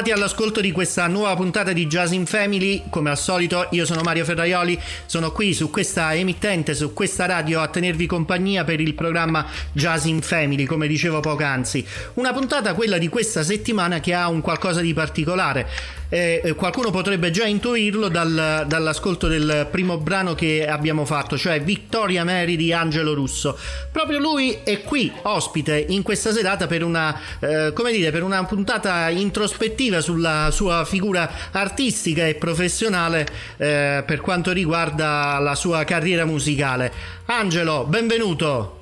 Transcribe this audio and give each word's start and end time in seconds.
Ben 0.00 0.08
ritrovati 0.08 0.12
all'ascolto 0.12 0.60
di 0.62 0.72
questa 0.72 1.06
nuova 1.08 1.34
puntata 1.36 1.72
di 1.72 1.86
Jazz 1.86 2.12
in 2.12 2.24
Family. 2.24 2.84
Come 2.88 3.10
al 3.10 3.18
solito, 3.18 3.66
io 3.72 3.84
sono 3.84 4.00
Mario 4.00 4.24
Ferraioli, 4.24 4.80
sono 5.04 5.30
qui 5.30 5.52
su 5.52 5.68
questa 5.68 6.14
emittente, 6.14 6.74
su 6.74 6.94
questa 6.94 7.26
radio 7.26 7.60
a 7.60 7.68
tenervi 7.68 8.06
compagnia 8.06 8.64
per 8.64 8.80
il 8.80 8.94
programma 8.94 9.46
Jazz 9.72 10.06
in 10.06 10.22
Family, 10.22 10.64
come 10.64 10.86
dicevo 10.86 11.20
poc'anzi. 11.20 11.84
Una 12.14 12.32
puntata, 12.32 12.72
quella 12.72 12.96
di 12.96 13.08
questa 13.08 13.42
settimana, 13.42 14.00
che 14.00 14.14
ha 14.14 14.28
un 14.28 14.40
qualcosa 14.40 14.80
di 14.80 14.94
particolare 14.94 15.68
eh, 16.10 16.54
qualcuno 16.56 16.90
potrebbe 16.90 17.30
già 17.30 17.46
intuirlo 17.46 18.08
dal, 18.08 18.64
dall'ascolto 18.66 19.28
del 19.28 19.68
primo 19.70 19.96
brano 19.96 20.34
che 20.34 20.66
abbiamo 20.66 21.04
fatto, 21.06 21.38
cioè 21.38 21.62
Vittoria 21.62 22.24
Mary 22.24 22.56
di 22.56 22.72
Angelo 22.72 23.14
Russo. 23.14 23.56
Proprio 23.90 24.18
lui 24.18 24.58
è 24.64 24.82
qui, 24.82 25.10
ospite, 25.22 25.78
in 25.88 26.02
questa 26.02 26.32
serata 26.32 26.66
per 26.66 26.84
una, 26.84 27.18
eh, 27.38 27.72
come 27.72 27.92
dire, 27.92 28.10
per 28.10 28.22
una 28.22 28.44
puntata 28.44 29.08
introspettiva 29.08 30.00
sulla 30.00 30.50
sua 30.50 30.84
figura 30.84 31.30
artistica 31.52 32.26
e 32.26 32.34
professionale 32.34 33.26
eh, 33.56 34.02
per 34.04 34.20
quanto 34.20 34.52
riguarda 34.52 35.38
la 35.38 35.54
sua 35.54 35.84
carriera 35.84 36.24
musicale. 36.24 36.92
Angelo, 37.26 37.84
benvenuto. 37.84 38.78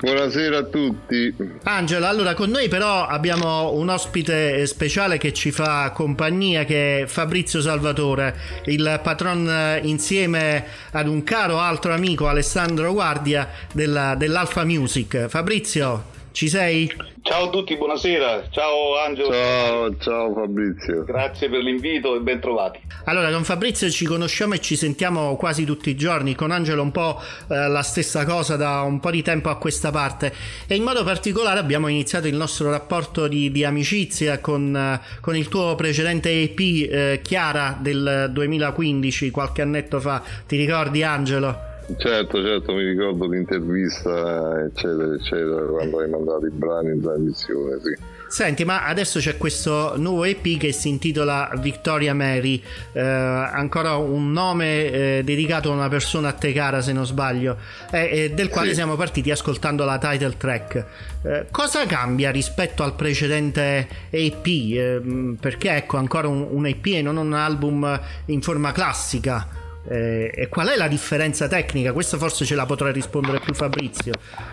Buonasera 0.00 0.58
a 0.58 0.62
tutti. 0.62 1.34
Angelo, 1.64 2.06
allora 2.06 2.34
con 2.34 2.50
noi 2.50 2.68
però 2.68 3.04
abbiamo 3.04 3.72
un 3.72 3.88
ospite 3.88 4.64
speciale 4.66 5.18
che 5.18 5.32
ci 5.32 5.50
fa 5.50 5.90
compagnia 5.90 6.64
che 6.64 7.00
è 7.00 7.06
Fabrizio 7.06 7.60
Salvatore, 7.60 8.36
il 8.66 9.00
patron 9.02 9.48
eh, 9.48 9.80
insieme 9.82 10.64
ad 10.92 11.08
un 11.08 11.24
caro 11.24 11.58
altro 11.58 11.92
amico 11.92 12.28
Alessandro 12.28 12.92
Guardia 12.92 13.48
della, 13.72 14.14
dell'Alfa 14.14 14.64
Music. 14.64 15.26
Fabrizio, 15.26 16.16
ci 16.38 16.48
sei? 16.48 16.88
Ciao 17.22 17.46
a 17.46 17.50
tutti, 17.50 17.76
buonasera. 17.76 18.44
Ciao 18.50 18.96
Angelo. 18.96 19.32
Ciao, 19.32 19.96
ciao 19.98 20.32
Fabrizio. 20.32 21.02
Grazie 21.02 21.48
per 21.48 21.64
l'invito 21.64 22.14
e 22.14 22.20
ben 22.20 22.38
trovati. 22.38 22.78
Allora, 23.06 23.28
con 23.32 23.42
Fabrizio 23.42 23.90
ci 23.90 24.04
conosciamo 24.04 24.54
e 24.54 24.60
ci 24.60 24.76
sentiamo 24.76 25.34
quasi 25.34 25.64
tutti 25.64 25.90
i 25.90 25.96
giorni, 25.96 26.36
con 26.36 26.52
Angelo 26.52 26.82
un 26.82 26.92
po' 26.92 27.20
eh, 27.48 27.66
la 27.66 27.82
stessa 27.82 28.24
cosa 28.24 28.54
da 28.54 28.82
un 28.82 29.00
po' 29.00 29.10
di 29.10 29.22
tempo 29.22 29.48
a 29.48 29.56
questa 29.56 29.90
parte 29.90 30.32
e 30.68 30.76
in 30.76 30.84
modo 30.84 31.02
particolare 31.02 31.58
abbiamo 31.58 31.88
iniziato 31.88 32.28
il 32.28 32.36
nostro 32.36 32.70
rapporto 32.70 33.26
di, 33.26 33.50
di 33.50 33.64
amicizia 33.64 34.38
con, 34.38 34.76
eh, 34.76 35.00
con, 35.20 35.34
il 35.34 35.48
tuo 35.48 35.74
precedente 35.74 36.30
EP 36.30 36.60
eh, 36.60 37.20
Chiara 37.20 37.76
del 37.80 38.30
2015, 38.30 39.32
qualche 39.32 39.62
annetto 39.62 39.98
fa. 39.98 40.22
Ti 40.46 40.56
ricordi 40.56 41.02
Angelo? 41.02 41.67
Certo, 41.96 42.42
certo, 42.42 42.74
mi 42.74 42.84
ricordo 42.84 43.26
l'intervista, 43.26 44.62
eccetera, 44.64 45.14
eccetera, 45.14 45.62
quando 45.62 46.00
hai 46.00 46.08
mandato 46.10 46.44
i 46.44 46.50
brani 46.50 46.90
in 46.90 47.00
trasmissione, 47.00 47.78
sì. 47.82 48.16
Senti, 48.28 48.66
ma 48.66 48.84
adesso 48.84 49.20
c'è 49.20 49.38
questo 49.38 49.94
nuovo 49.96 50.24
EP 50.24 50.58
che 50.58 50.70
si 50.70 50.90
intitola 50.90 51.50
Victoria 51.60 52.12
Mary, 52.12 52.62
eh, 52.92 53.00
ancora 53.00 53.96
un 53.96 54.32
nome 54.32 54.90
eh, 54.90 55.22
dedicato 55.24 55.70
a 55.70 55.74
una 55.74 55.88
persona 55.88 56.28
a 56.28 56.32
te 56.32 56.52
cara, 56.52 56.82
se 56.82 56.92
non 56.92 57.06
sbaglio, 57.06 57.56
eh, 57.90 58.32
del 58.34 58.50
quale 58.50 58.68
sì. 58.68 58.74
siamo 58.74 58.94
partiti 58.96 59.30
ascoltando 59.30 59.86
la 59.86 59.96
title 59.96 60.36
track. 60.36 60.86
Eh, 61.22 61.46
cosa 61.50 61.86
cambia 61.86 62.30
rispetto 62.30 62.82
al 62.82 62.94
precedente 62.96 63.88
EP? 64.10 64.46
Eh, 64.46 65.36
perché 65.40 65.70
ecco 65.76 65.96
ancora 65.96 66.28
un, 66.28 66.46
un 66.50 66.66
EP 66.66 66.84
e 66.84 67.00
non 67.00 67.16
un 67.16 67.32
album 67.32 67.98
in 68.26 68.42
forma 68.42 68.72
classica? 68.72 69.67
Eh, 69.90 70.30
e 70.34 70.48
qual 70.48 70.68
è 70.68 70.76
la 70.76 70.88
differenza 70.88 71.48
tecnica? 71.48 71.92
Questo 71.92 72.18
forse 72.18 72.44
ce 72.44 72.54
la 72.54 72.66
potrà 72.66 72.90
rispondere 72.90 73.40
più 73.40 73.54
Fabrizio 73.54 74.12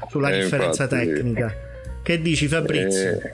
sulla 0.09 0.29
eh, 0.29 0.41
differenza 0.41 0.83
infatti, 0.83 1.05
tecnica. 1.07 1.55
Che 2.01 2.21
dici 2.21 2.47
Fabrizio? 2.47 3.11
Eh, 3.11 3.33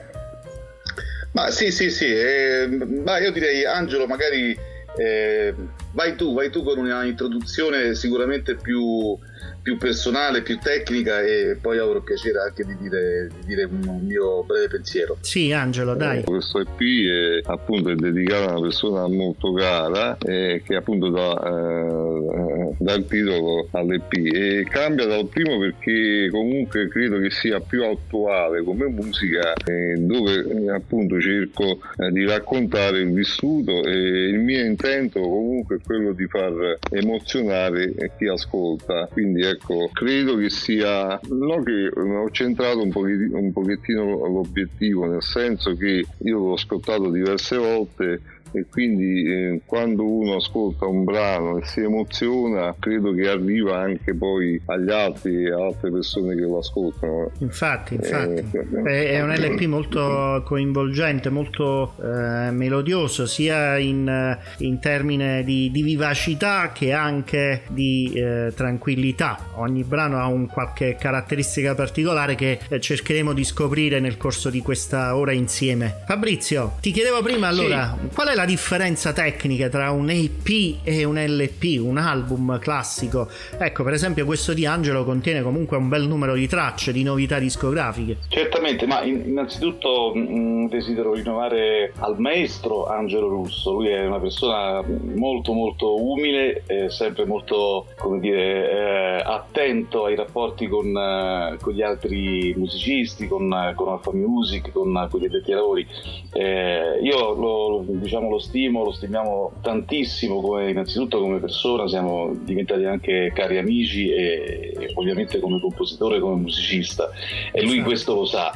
ma 1.32 1.50
sì, 1.50 1.70
sì, 1.70 1.90
sì, 1.90 2.06
eh, 2.06 2.68
ma 3.04 3.18
io 3.18 3.30
direi 3.30 3.64
Angelo 3.64 4.06
magari 4.06 4.56
eh, 4.96 5.54
vai 5.92 6.14
tu, 6.16 6.34
vai 6.34 6.50
tu 6.50 6.62
con 6.62 6.78
una 6.78 7.04
introduzione 7.04 7.94
sicuramente 7.94 8.56
più 8.56 9.16
più 9.62 9.76
personale, 9.78 10.42
più 10.42 10.58
tecnica 10.58 11.20
e 11.20 11.56
poi 11.60 11.78
avrò 11.78 12.00
piacere 12.00 12.40
anche 12.40 12.64
di 12.64 12.76
dire, 12.78 13.28
di 13.40 13.46
dire 13.46 13.64
un 13.64 14.00
mio 14.04 14.42
breve 14.42 14.68
pensiero. 14.68 15.18
Sì, 15.20 15.52
Angelo, 15.52 15.94
dai. 15.94 16.20
Eh, 16.20 16.24
questo 16.24 16.60
EP 16.60 16.80
è 16.80 17.50
appunto 17.50 17.90
è 17.90 17.94
dedicato 17.94 18.48
a 18.48 18.52
una 18.52 18.60
persona 18.60 19.06
molto 19.06 19.52
cara 19.52 20.18
eh, 20.18 20.62
che 20.64 20.74
appunto 20.74 21.10
dà, 21.10 21.32
eh, 21.46 22.74
dà 22.76 22.94
il 22.94 23.06
titolo 23.06 23.68
all'EP 23.70 24.12
e 24.12 24.66
cambia 24.68 25.06
dal 25.06 25.28
primo 25.28 25.58
perché 25.58 26.28
comunque 26.30 26.88
credo 26.88 27.18
che 27.20 27.30
sia 27.30 27.60
più 27.60 27.84
attuale 27.84 28.62
come 28.62 28.86
musica 28.88 29.52
eh, 29.54 29.94
dove 29.96 30.44
eh, 30.44 30.70
appunto 30.70 31.20
cerco 31.20 31.78
eh, 31.98 32.10
di 32.10 32.24
raccontare 32.24 32.98
il 32.98 33.12
vissuto 33.12 33.84
e 33.84 34.28
il 34.28 34.38
mio 34.40 34.64
intento 34.64 35.20
comunque 35.20 35.76
è 35.76 35.80
quello 35.84 36.12
di 36.12 36.26
far 36.26 36.78
emozionare 36.90 37.92
chi 38.18 38.26
ascolta. 38.26 39.08
Quindi 39.10 39.44
ecco, 39.52 39.88
credo 39.92 40.36
che 40.36 40.50
sia, 40.50 41.18
no 41.28 41.62
che 41.62 41.88
ho 41.94 42.30
centrato 42.30 42.82
un 42.82 42.90
pochettino, 42.90 43.38
un 43.38 43.52
pochettino 43.52 44.02
l'obiettivo, 44.26 45.06
nel 45.06 45.22
senso 45.22 45.74
che 45.76 46.04
io 46.18 46.38
l'ho 46.38 46.54
ascoltato 46.54 47.10
diverse 47.10 47.56
volte 47.56 48.20
e 48.52 48.66
quindi 48.70 49.24
eh, 49.24 49.60
quando 49.64 50.04
uno 50.04 50.36
ascolta 50.36 50.86
un 50.86 51.04
brano 51.04 51.58
e 51.58 51.64
si 51.64 51.80
emoziona 51.80 52.74
credo 52.78 53.14
che 53.14 53.28
arriva 53.28 53.78
anche 53.78 54.14
poi 54.14 54.60
agli 54.66 54.90
altri 54.90 55.44
e 55.44 55.52
altre 55.52 55.90
persone 55.90 56.34
che 56.34 56.42
lo 56.42 56.58
ascoltano 56.58 57.30
infatti, 57.38 57.94
infatti. 57.94 58.44
Eh, 58.86 59.10
è 59.10 59.22
un 59.22 59.32
LP 59.32 59.62
molto 59.66 60.42
coinvolgente 60.44 61.30
molto 61.30 61.94
eh, 62.02 62.50
melodioso 62.50 63.26
sia 63.26 63.78
in, 63.78 64.38
in 64.58 64.78
termini 64.80 65.42
di, 65.44 65.70
di, 65.70 65.82
vivacità 65.82 66.72
che 66.72 66.92
anche 66.92 67.62
di 67.68 68.12
eh, 68.14 68.52
tranquillità 68.54 69.50
ogni 69.54 69.82
brano 69.82 70.18
ha 70.18 70.26
un 70.26 70.46
qualche 70.46 70.96
caratteristica 70.98 71.74
particolare 71.74 72.34
che 72.34 72.58
eh, 72.68 72.80
cercheremo 72.80 73.32
di 73.32 73.44
scoprire 73.44 74.00
nel 74.00 74.16
corso 74.16 74.50
di 74.50 74.60
questa 74.60 75.16
ora 75.16 75.32
insieme 75.32 76.02
Fabrizio 76.06 76.76
ti 76.80 76.90
chiedevo 76.90 77.22
prima 77.22 77.48
allora 77.48 77.96
sì. 78.00 78.14
qual 78.14 78.28
è 78.28 78.34
la 78.34 78.41
la 78.42 78.48
differenza 78.48 79.12
tecnica 79.12 79.68
tra 79.68 79.92
un 79.92 80.10
EP 80.10 80.78
e 80.82 81.04
un 81.04 81.16
LP, 81.16 81.80
un 81.80 81.96
album 81.96 82.58
classico. 82.58 83.28
Ecco, 83.56 83.84
per 83.84 83.92
esempio, 83.92 84.24
questo 84.24 84.52
di 84.52 84.66
Angelo 84.66 85.04
contiene 85.04 85.42
comunque 85.42 85.76
un 85.76 85.88
bel 85.88 86.08
numero 86.08 86.34
di 86.34 86.48
tracce, 86.48 86.92
di 86.92 87.04
novità 87.04 87.38
discografiche. 87.38 88.16
Certamente, 88.26 88.84
ma 88.86 89.04
innanzitutto 89.04 90.12
mm, 90.16 90.66
desidero 90.66 91.12
rinnovare 91.14 91.92
al 91.98 92.18
maestro 92.18 92.86
Angelo 92.86 93.28
Russo. 93.28 93.74
Lui 93.74 93.88
è 93.88 94.04
una 94.04 94.18
persona 94.18 94.82
molto, 95.14 95.52
molto 95.52 96.02
umile, 96.02 96.64
e 96.66 96.90
sempre 96.90 97.24
molto, 97.24 97.86
come 97.96 98.18
dire, 98.18 98.70
eh, 98.70 99.22
attento 99.24 100.06
ai 100.06 100.16
rapporti 100.16 100.66
con, 100.66 100.88
eh, 100.96 101.58
con, 101.60 101.72
gli 101.74 101.82
altri 101.82 102.52
musicisti, 102.56 103.28
con, 103.28 103.72
con 103.76 103.88
Alfa 103.88 104.12
Music, 104.12 104.72
con, 104.72 105.06
con 105.08 105.20
gli 105.20 105.26
addetti 105.26 105.50
ai 105.52 105.56
lavori. 105.56 105.86
Eh, 106.32 106.98
io 107.02 107.34
lo, 107.34 107.84
diciamo, 107.86 108.30
lo 108.32 108.38
stimo, 108.38 108.82
lo 108.82 108.92
stimiamo 108.92 109.52
tantissimo 109.60 110.40
come, 110.40 110.70
innanzitutto 110.70 111.20
come 111.20 111.38
persona, 111.38 111.86
siamo 111.86 112.34
diventati 112.34 112.84
anche 112.84 113.30
cari 113.34 113.58
amici 113.58 114.10
e, 114.10 114.74
e 114.78 114.92
ovviamente 114.94 115.38
come 115.38 115.60
compositore, 115.60 116.18
come 116.18 116.40
musicista. 116.40 117.10
E 117.52 117.62
lui 117.62 117.80
questo 117.82 118.14
lo 118.14 118.24
sa. 118.24 118.52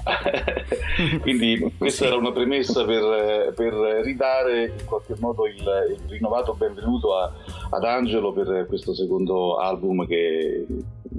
Quindi 1.21 1.73
questa 1.77 2.07
era 2.07 2.17
una 2.17 2.33
premessa 2.33 2.85
per, 2.85 3.53
per, 3.55 3.73
ridare 4.03 4.73
in 4.79 4.85
qualche 4.87 5.15
modo 5.19 5.47
il, 5.47 5.55
il 5.57 5.99
rinnovato 6.09 6.55
benvenuto 6.55 7.17
a, 7.17 7.33
ad 7.71 7.85
Angelo 7.85 8.33
per 8.33 8.67
questo 8.67 8.95
secondo 8.95 9.59
album 9.59 10.07
che 10.07 10.67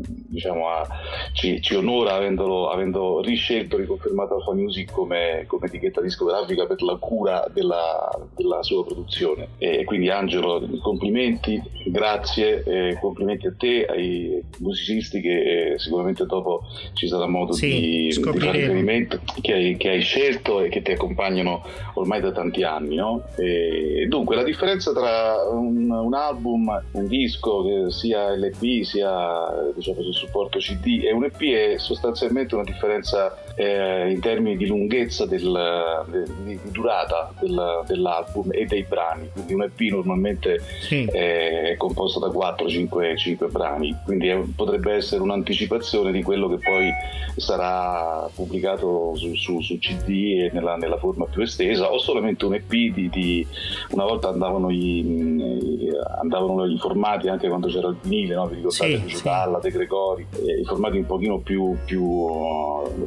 diciamo, 0.05 0.69
a, 0.69 0.87
ci, 1.33 1.61
ci, 1.61 1.75
onora 1.75 2.15
avendolo, 2.15 2.69
avendo 2.69 3.21
riscelto, 3.21 3.77
riconfermato 3.77 4.35
Alfa 4.35 4.53
Music 4.53 4.91
come, 4.91 5.45
come 5.47 5.67
etichetta 5.67 6.01
discografica 6.01 6.65
per 6.65 6.81
la 6.81 6.95
cura 6.95 7.45
della, 7.53 8.09
della 8.35 8.61
sua 8.63 8.85
produzione. 8.85 9.49
E 9.57 9.83
quindi 9.83 10.09
Angelo, 10.09 10.67
complimenti, 10.81 11.61
grazie, 11.85 12.63
eh, 12.63 12.97
complimenti 12.99 13.47
a 13.47 13.53
te, 13.57 13.85
ai 13.85 14.41
musicisti 14.59 15.21
che 15.21 15.73
eh, 15.73 15.79
sicuramente 15.79 16.25
dopo 16.25 16.63
ci 16.93 17.07
sarà 17.07 17.27
modo 17.27 17.53
sì, 17.53 17.67
di, 17.67 18.07
di 18.07 18.39
fare 18.39 18.51
riferimento, 18.51 19.19
che 19.41 19.53
hai, 19.53 19.77
che 19.77 19.89
hai, 19.89 20.01
scelto 20.01 20.61
e 20.61 20.69
che 20.69 20.81
ti 20.81 20.91
accompagnano 20.91 21.63
ormai 21.95 22.21
da 22.21 22.31
tanti 22.31 22.63
anni. 22.63 22.95
No? 22.95 23.23
E, 23.37 24.05
dunque 24.07 24.35
la 24.35 24.43
differenza 24.43 24.93
tra 24.93 25.35
un, 25.51 25.89
un 25.89 26.13
album, 26.13 26.83
un 26.91 27.07
disco, 27.07 27.63
che 27.63 27.91
sia 27.91 28.35
LP 28.35 28.83
sia 28.83 29.71
diciamo, 29.75 29.86
su 29.95 30.11
supporto 30.11 30.59
CD 30.59 31.03
e 31.03 31.11
un 31.11 31.25
EP 31.25 31.41
è 31.41 31.77
sostanzialmente 31.77 32.55
una 32.55 32.63
differenza 32.63 33.37
eh, 33.59 34.11
in 34.11 34.19
termini 34.19 34.55
di 34.55 34.67
lunghezza 34.67 35.25
del, 35.25 36.05
di, 36.43 36.59
durata 36.69 37.33
del, 37.39 37.83
dell'album 37.87 38.49
e 38.51 38.65
dei 38.65 38.83
brani. 38.83 39.29
Quindi 39.33 39.53
un 39.55 39.63
EP 39.63 39.79
normalmente 39.91 40.61
sì. 40.81 41.05
è, 41.05 41.73
composto 41.75 42.19
da 42.19 42.27
4-5 42.27 43.49
brani, 43.49 43.95
quindi 44.05 44.27
è, 44.27 44.39
potrebbe 44.55 44.93
essere 44.93 45.23
un'anticipazione 45.23 46.11
di 46.11 46.21
quello 46.21 46.47
che 46.49 46.59
poi 46.63 46.91
sarà 47.35 48.29
pubblicato 48.33 49.15
su, 49.15 49.33
su, 49.33 49.59
su 49.61 49.79
CD 49.79 50.09
e 50.09 50.49
nella, 50.53 50.75
nella, 50.75 50.97
forma 50.97 51.25
più 51.25 51.41
estesa, 51.41 51.91
o 51.91 51.97
solamente 51.97 52.45
un 52.45 52.53
EP 52.53 52.69
di, 52.69 53.09
di 53.09 53.47
una 53.91 54.03
volta 54.03 54.29
andavano 54.29 54.69
i, 54.69 55.91
andavano 56.19 56.65
i 56.65 56.77
formati 56.77 57.27
anche 57.27 57.47
quando 57.47 57.67
c'era 57.67 57.87
il 57.87 57.97
vinile, 58.03 58.35
no? 58.35 58.47
vi 58.47 58.55
ricordate 58.55 59.01
sì, 59.07 59.21
Galla, 59.23 59.59
sì. 59.59 59.67
De 59.67 59.77
Gregori, 59.77 60.27
eh, 60.45 60.59
i 60.59 60.63
formati 60.63 60.97
un 60.97 61.05
pochino 61.07 61.39
più, 61.39 61.75
più, 61.85 62.27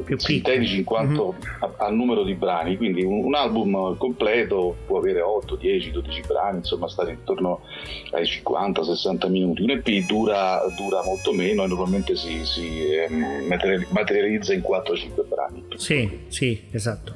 più 0.03 0.17
sintetici 0.41 0.77
in 0.77 0.83
quanto 0.83 1.33
mm-hmm. 1.33 1.71
al 1.77 1.93
numero 1.93 2.23
di 2.23 2.33
brani, 2.33 2.75
quindi 2.75 3.03
un, 3.03 3.23
un, 3.23 3.35
album 3.35 3.95
completo 3.97 4.75
può 4.85 4.97
avere 4.97 5.21
8, 5.21 5.55
10, 5.55 5.91
12 5.91 6.21
brani, 6.27 6.57
insomma 6.57 6.87
stare 6.89 7.11
intorno 7.11 7.61
ai 8.11 8.23
50-60 8.23 9.29
minuti, 9.29 9.61
un 9.61 9.69
EP 9.69 9.87
dura, 10.05 10.61
dura, 10.75 11.03
molto 11.03 11.31
meno 11.31 11.63
e 11.63 11.67
normalmente 11.67 12.15
si, 12.15 12.45
si 12.45 12.91
eh, 12.91 13.07
materializza 13.89 14.53
in 14.53 14.61
4-5 14.61 15.27
brani. 15.27 15.63
Sì, 15.75 16.19
sì, 16.27 16.67
esatto. 16.71 17.13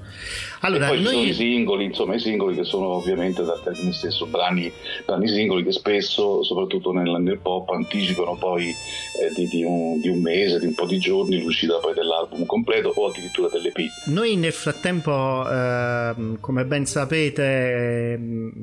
Allora, 0.66 0.86
e 0.86 0.90
poi 0.90 1.02
noi... 1.02 1.14
sono 1.14 1.26
i 1.26 1.34
singoli, 1.34 1.84
insomma 1.86 2.16
i 2.16 2.20
singoli 2.20 2.56
che 2.56 2.64
sono 2.64 2.88
ovviamente 2.88 3.44
dal 3.44 3.62
termine 3.62 3.94
stesso 3.94 4.26
brani, 4.26 4.72
brani 5.06 5.28
singoli 5.28 5.64
che 5.64 5.72
spesso, 5.72 6.44
soprattutto 6.44 6.92
nel, 6.92 7.22
nel 7.22 7.38
pop, 7.38 7.70
anticipano 7.70 8.36
poi 8.36 8.70
eh, 8.70 9.34
di, 9.36 9.48
di, 9.48 9.64
un, 9.64 10.00
di, 10.02 10.10
un, 10.10 10.22
mese, 10.22 10.60
di 10.60 10.66
un 10.66 10.74
po' 10.74 10.88
di 10.88 10.98
giorni 10.98 11.42
l'uscita 11.42 11.78
poi 11.78 11.94
dell'album 11.94 12.46
completo 12.46 12.92
o 12.96 13.10
addirittura 13.10 13.48
dell'EP. 13.50 13.78
Noi 14.06 14.36
nel 14.38 14.54
frattempo, 14.54 15.48
eh, 15.48 16.14
come 16.40 16.66
ben 16.66 16.88
sapete, 16.88 17.44
eh, 17.44 18.20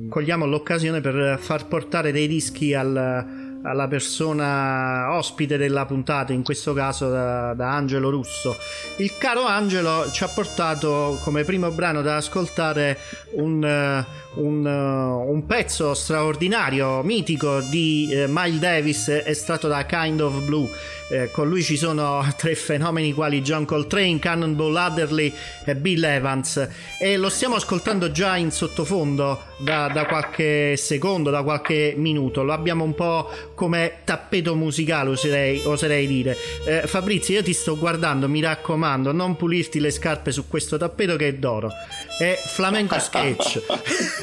cogliamo 0.09 0.45
l'occasione 0.45 0.99
per 0.99 1.37
far 1.39 1.67
portare 1.67 2.11
dei 2.11 2.27
dischi 2.27 2.73
al 2.73 3.42
alla 3.63 3.87
persona 3.87 5.15
ospite 5.15 5.57
della 5.57 5.85
puntata, 5.85 6.33
in 6.33 6.43
questo 6.43 6.73
caso 6.73 7.09
da, 7.09 7.53
da, 7.53 7.71
Angelo 7.71 8.09
Russo. 8.09 8.55
Il 8.97 9.17
caro 9.17 9.45
Angelo 9.45 10.11
ci 10.11 10.23
ha 10.23 10.27
portato 10.27 11.19
come 11.23 11.43
primo 11.43 11.69
brano 11.71 12.01
da 12.01 12.17
ascoltare 12.17 12.97
un, 13.31 14.05
un, 14.35 14.65
un 14.65 15.45
pezzo 15.45 15.93
straordinario, 15.93 17.01
mitico 17.03 17.59
di 17.59 18.09
eh, 18.11 18.25
Miles 18.27 18.59
Davis, 18.59 19.07
estratto 19.07 19.67
da 19.67 19.85
Kind 19.85 20.21
of 20.21 20.43
Blue. 20.45 20.69
Eh, 21.09 21.29
con 21.31 21.47
lui 21.47 21.61
ci 21.61 21.77
sono 21.77 22.25
tre 22.37 22.55
fenomeni 22.55 23.13
quali 23.13 23.41
John 23.41 23.65
Coltrane, 23.65 24.19
Cannonball 24.19 24.75
Adderley 24.75 25.31
e 25.65 25.75
Bill 25.75 26.03
Evans 26.03 26.67
e 26.97 27.17
lo 27.17 27.29
stiamo 27.29 27.55
ascoltando 27.55 28.09
già 28.09 28.35
in 28.37 28.51
sottofondo 28.51 29.51
da, 29.57 29.89
da, 29.89 30.05
qualche 30.05 30.75
secondo, 30.77 31.29
da 31.29 31.43
qualche 31.43 31.93
minuto. 31.97 32.43
Lo 32.43 32.53
abbiamo 32.53 32.83
un 32.83 32.95
po' 32.95 33.29
come 33.53 33.99
tappeto 34.03 34.55
musicale, 34.55 35.09
oserei, 35.09 35.61
oserei 35.65 36.07
dire. 36.07 36.35
Eh, 36.65 36.87
Fabrizio, 36.87 37.35
io 37.35 37.43
ti 37.43 37.53
sto 37.53 37.77
guardando, 37.77 38.27
mi 38.27 38.41
raccomando, 38.41 39.11
non 39.11 39.35
pulirti 39.35 39.79
le 39.79 39.91
scarpe 39.91 40.31
su 40.31 40.47
questo 40.47 40.77
tappeto 40.77 41.15
che 41.15 41.27
è 41.27 41.33
d'oro. 41.33 41.69
È 42.17 42.39
flamenco 42.45 42.97
sketch. 42.99 43.61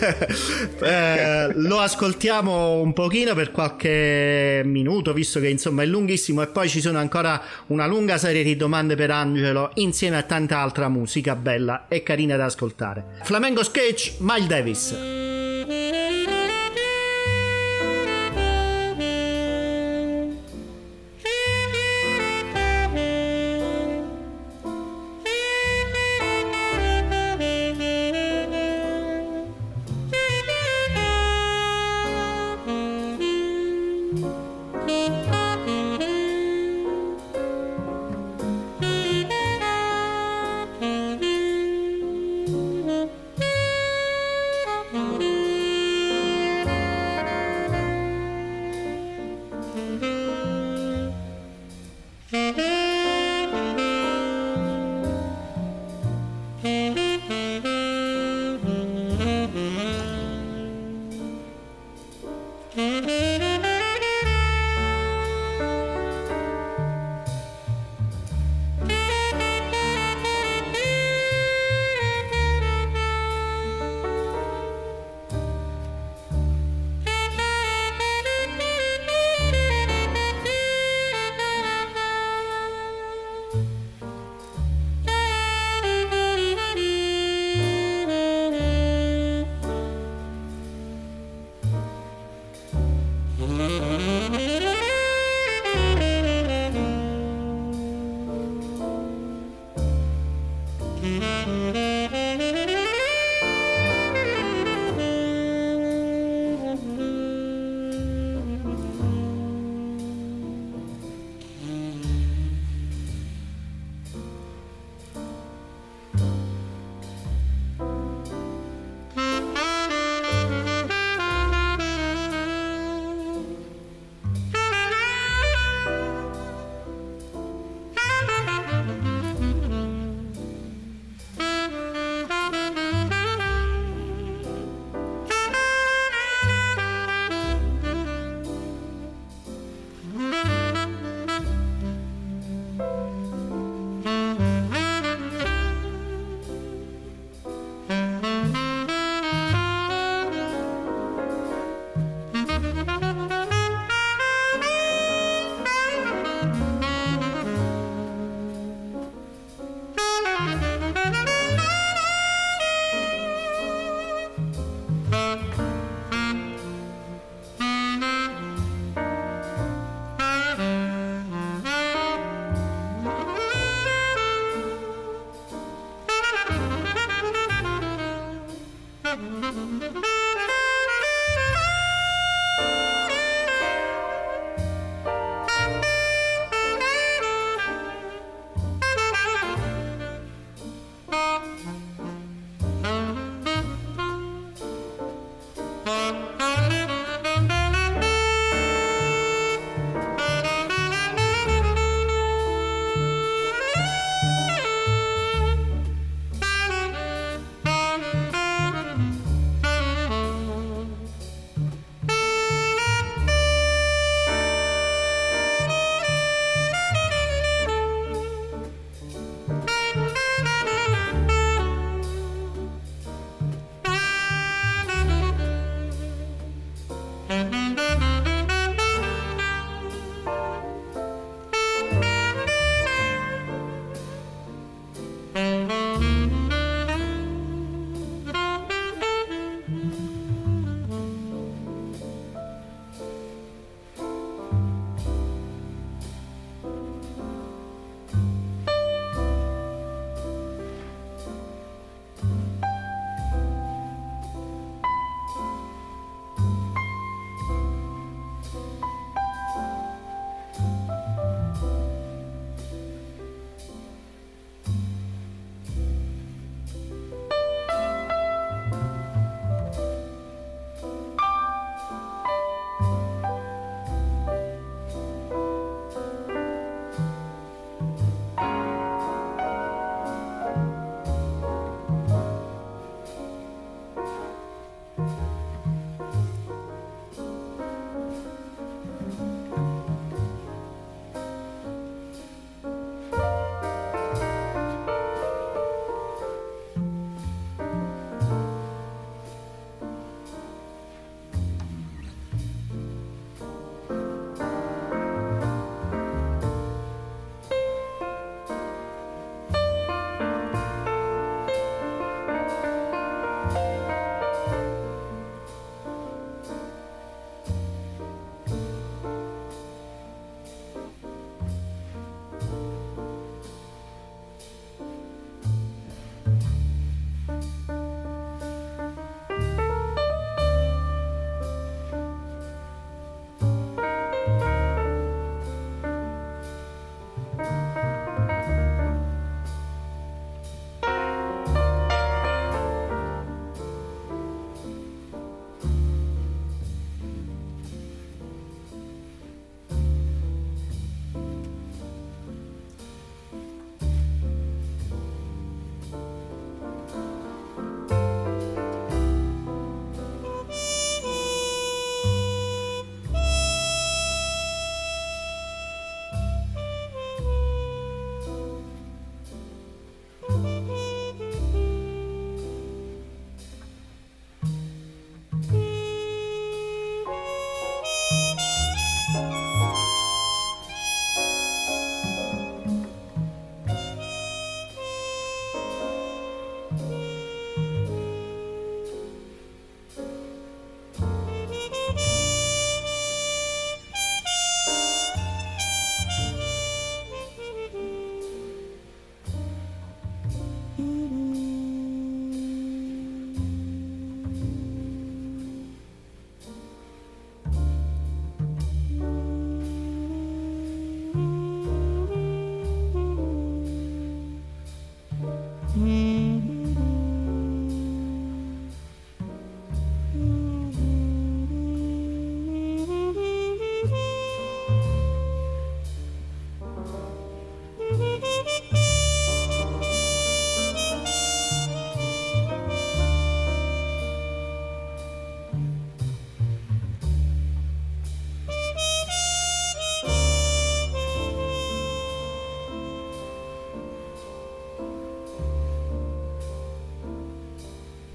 eh, 0.81 1.53
lo 1.55 1.79
ascoltiamo 1.79 2.81
un 2.81 2.93
pochino 2.93 3.35
per 3.35 3.51
qualche 3.51 4.63
minuto, 4.65 5.13
visto 5.13 5.41
che 5.41 5.49
insomma 5.49 5.83
è 5.83 5.87
lunghissimo, 5.87 6.43
e 6.43 6.47
poi 6.47 6.69
ci 6.69 6.81
sono 6.81 6.99
ancora 6.99 7.41
una 7.69 7.87
lunga 7.87 8.19
serie 8.19 8.43
di 8.43 8.57
domande 8.57 8.95
per 8.97 9.11
Angelo, 9.11 9.71
insieme 9.75 10.17
a 10.17 10.23
tanta 10.23 10.59
altra 10.59 10.89
musica 10.89 11.35
bella 11.35 11.87
e 11.89 12.03
carina 12.03 12.37
da 12.37 12.47
ascoltare. 12.47 13.05
Flamenco 13.23 13.63
sketch, 13.63 14.15
Miles 14.19 14.47
Davis. 14.47 15.20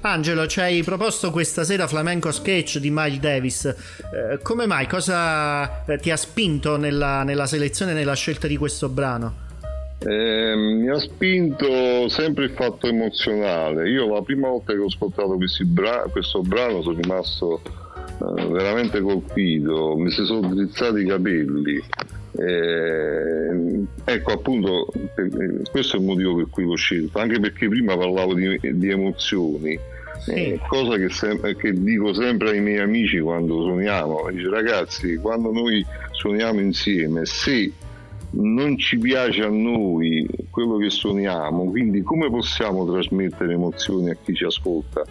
Angelo, 0.08 0.46
ci 0.46 0.60
hai 0.60 0.84
proposto 0.84 1.32
questa 1.32 1.64
sera 1.64 1.88
Flamenco 1.88 2.32
Sketch 2.32 2.78
di 2.78 2.92
Miles 2.92 3.18
Davis. 3.18 3.66
Eh, 3.66 4.40
come 4.44 4.68
mai? 4.68 4.86
Cosa 4.86 5.84
eh, 5.84 5.98
ti 5.98 6.12
ha 6.12 6.16
spinto 6.16 6.78
nella, 6.78 7.24
nella 7.24 7.48
selezione 7.48 7.92
e 7.92 7.96
nella 7.96 8.14
scelta 8.14 8.46
di 8.46 8.56
questo 8.56 8.88
brano? 8.88 9.34
Eh, 9.98 10.54
mi 10.56 10.88
ha 10.90 11.00
spinto 11.00 12.08
sempre 12.08 12.46
il 12.46 12.52
fatto 12.52 12.86
emozionale. 12.86 13.90
Io 13.90 14.14
la 14.14 14.22
prima 14.22 14.48
volta 14.48 14.74
che 14.74 14.80
ho 14.80 14.86
ascoltato 14.86 15.38
bra- 15.64 16.06
questo 16.12 16.42
brano 16.42 16.84
sono 16.84 17.00
rimasto 17.02 17.62
eh, 17.64 18.48
veramente 18.48 19.02
colpito, 19.02 19.98
mi 19.98 20.12
si 20.12 20.24
sono 20.24 20.54
drizzati 20.54 21.00
i 21.00 21.06
capelli. 21.08 21.84
Eh, 22.38 23.86
ecco 24.04 24.32
appunto, 24.32 24.86
questo 25.72 25.96
è 25.96 26.00
il 26.00 26.06
motivo 26.06 26.36
per 26.36 26.48
cui 26.52 26.66
l'ho 26.66 26.76
scelto, 26.76 27.18
anche 27.18 27.40
perché 27.40 27.68
prima 27.68 27.98
parlavo 27.98 28.36
di, 28.36 28.60
di 28.62 28.90
emozioni. 28.90 29.94
Eh, 30.28 30.60
cosa 30.68 30.98
che, 30.98 31.10
sem- 31.10 31.56
che, 31.56 31.74
dico 31.74 32.14
sempre 32.14 32.52
ai 32.52 32.62
miei 32.62 32.80
amici 32.80 33.20
quando 33.20 33.62
suoniamo, 33.62 34.30
dice 34.32 34.50
ragazzi 34.50 35.16
quando 35.18 35.52
noi 35.52 35.86
suoniamo 36.12 36.60
insieme 36.60 37.26
se 37.26 37.72
non 38.32 38.78
ci 38.78 38.98
piace 38.98 39.44
a 39.44 39.50
noi 39.50 40.28
quello 40.50 40.78
che 40.78 40.90
suoniamo, 40.90 41.66
quindi 41.66 42.02
come 42.02 42.30
possiamo 42.30 42.90
trasmettere 42.92 43.54
emozioni 43.54 44.10
a 44.10 44.18
chi 44.22 44.34
ci 44.34 44.44
ascolta? 44.44 45.04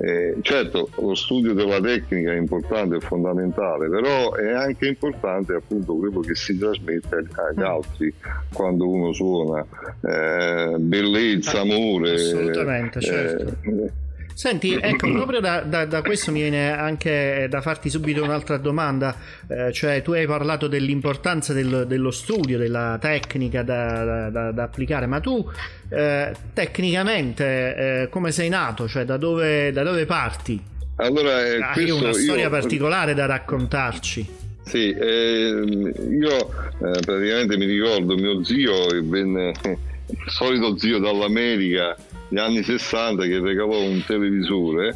Eh, 0.00 0.36
certo, 0.42 0.90
lo 1.00 1.14
studio 1.14 1.54
della 1.54 1.80
tecnica 1.80 2.32
è 2.32 2.36
importante, 2.36 2.96
è 2.96 3.00
fondamentale, 3.00 3.88
però 3.88 4.32
è 4.34 4.52
anche 4.52 4.86
importante 4.86 5.54
appunto 5.54 5.96
quello 5.96 6.20
che 6.20 6.36
si 6.36 6.56
trasmette 6.56 7.16
agli 7.16 7.58
mm. 7.58 7.62
altri 7.62 8.14
quando 8.52 8.88
uno 8.88 9.12
suona, 9.12 9.64
eh, 10.02 10.76
bellezza, 10.78 11.60
amore. 11.60 12.14
Assolutamente, 12.14 13.00
certo. 13.00 13.56
Eh, 14.38 14.40
Senti, 14.40 14.72
ecco, 14.80 15.10
proprio 15.10 15.40
da, 15.40 15.62
da, 15.62 15.84
da, 15.84 16.00
questo 16.00 16.30
mi 16.30 16.42
viene 16.42 16.70
anche 16.70 17.48
da 17.50 17.60
farti 17.60 17.90
subito 17.90 18.22
un'altra 18.22 18.56
domanda, 18.56 19.16
eh, 19.48 19.72
cioè 19.72 20.00
tu 20.00 20.12
hai 20.12 20.26
parlato 20.26 20.68
dell'importanza 20.68 21.52
del, 21.52 21.86
dello 21.88 22.12
studio, 22.12 22.56
della 22.56 22.98
tecnica 23.00 23.64
da, 23.64 24.30
da 24.30 24.62
applicare, 24.62 25.06
ma 25.06 25.18
tu 25.18 25.44
eh, 25.88 26.32
tecnicamente 26.54 28.02
eh, 28.04 28.08
come 28.10 28.30
sei 28.30 28.48
nato, 28.48 28.86
cioè 28.86 29.04
da 29.04 29.16
dove, 29.16 29.72
dove 29.72 30.06
parti? 30.06 30.62
Allora, 30.96 31.44
eh, 31.44 31.60
Hai 31.60 31.90
una 31.90 32.12
storia 32.12 32.44
io... 32.44 32.50
particolare 32.50 33.14
da 33.14 33.26
raccontarci. 33.26 34.36
Sì, 34.62 34.90
eh, 34.90 35.64
io 36.10 36.36
eh, 36.36 37.00
praticamente 37.00 37.56
mi 37.56 37.64
ricordo 37.64 38.14
mio 38.14 38.44
zio 38.44 38.86
venne, 39.02 39.52
il 39.62 40.16
solito 40.26 40.78
zio 40.78 41.00
dall'America 41.00 41.96
negli 42.28 42.42
anni 42.42 42.62
60 42.62 43.24
che 43.24 43.40
regalò 43.40 43.82
un 43.82 44.02
televisore 44.04 44.94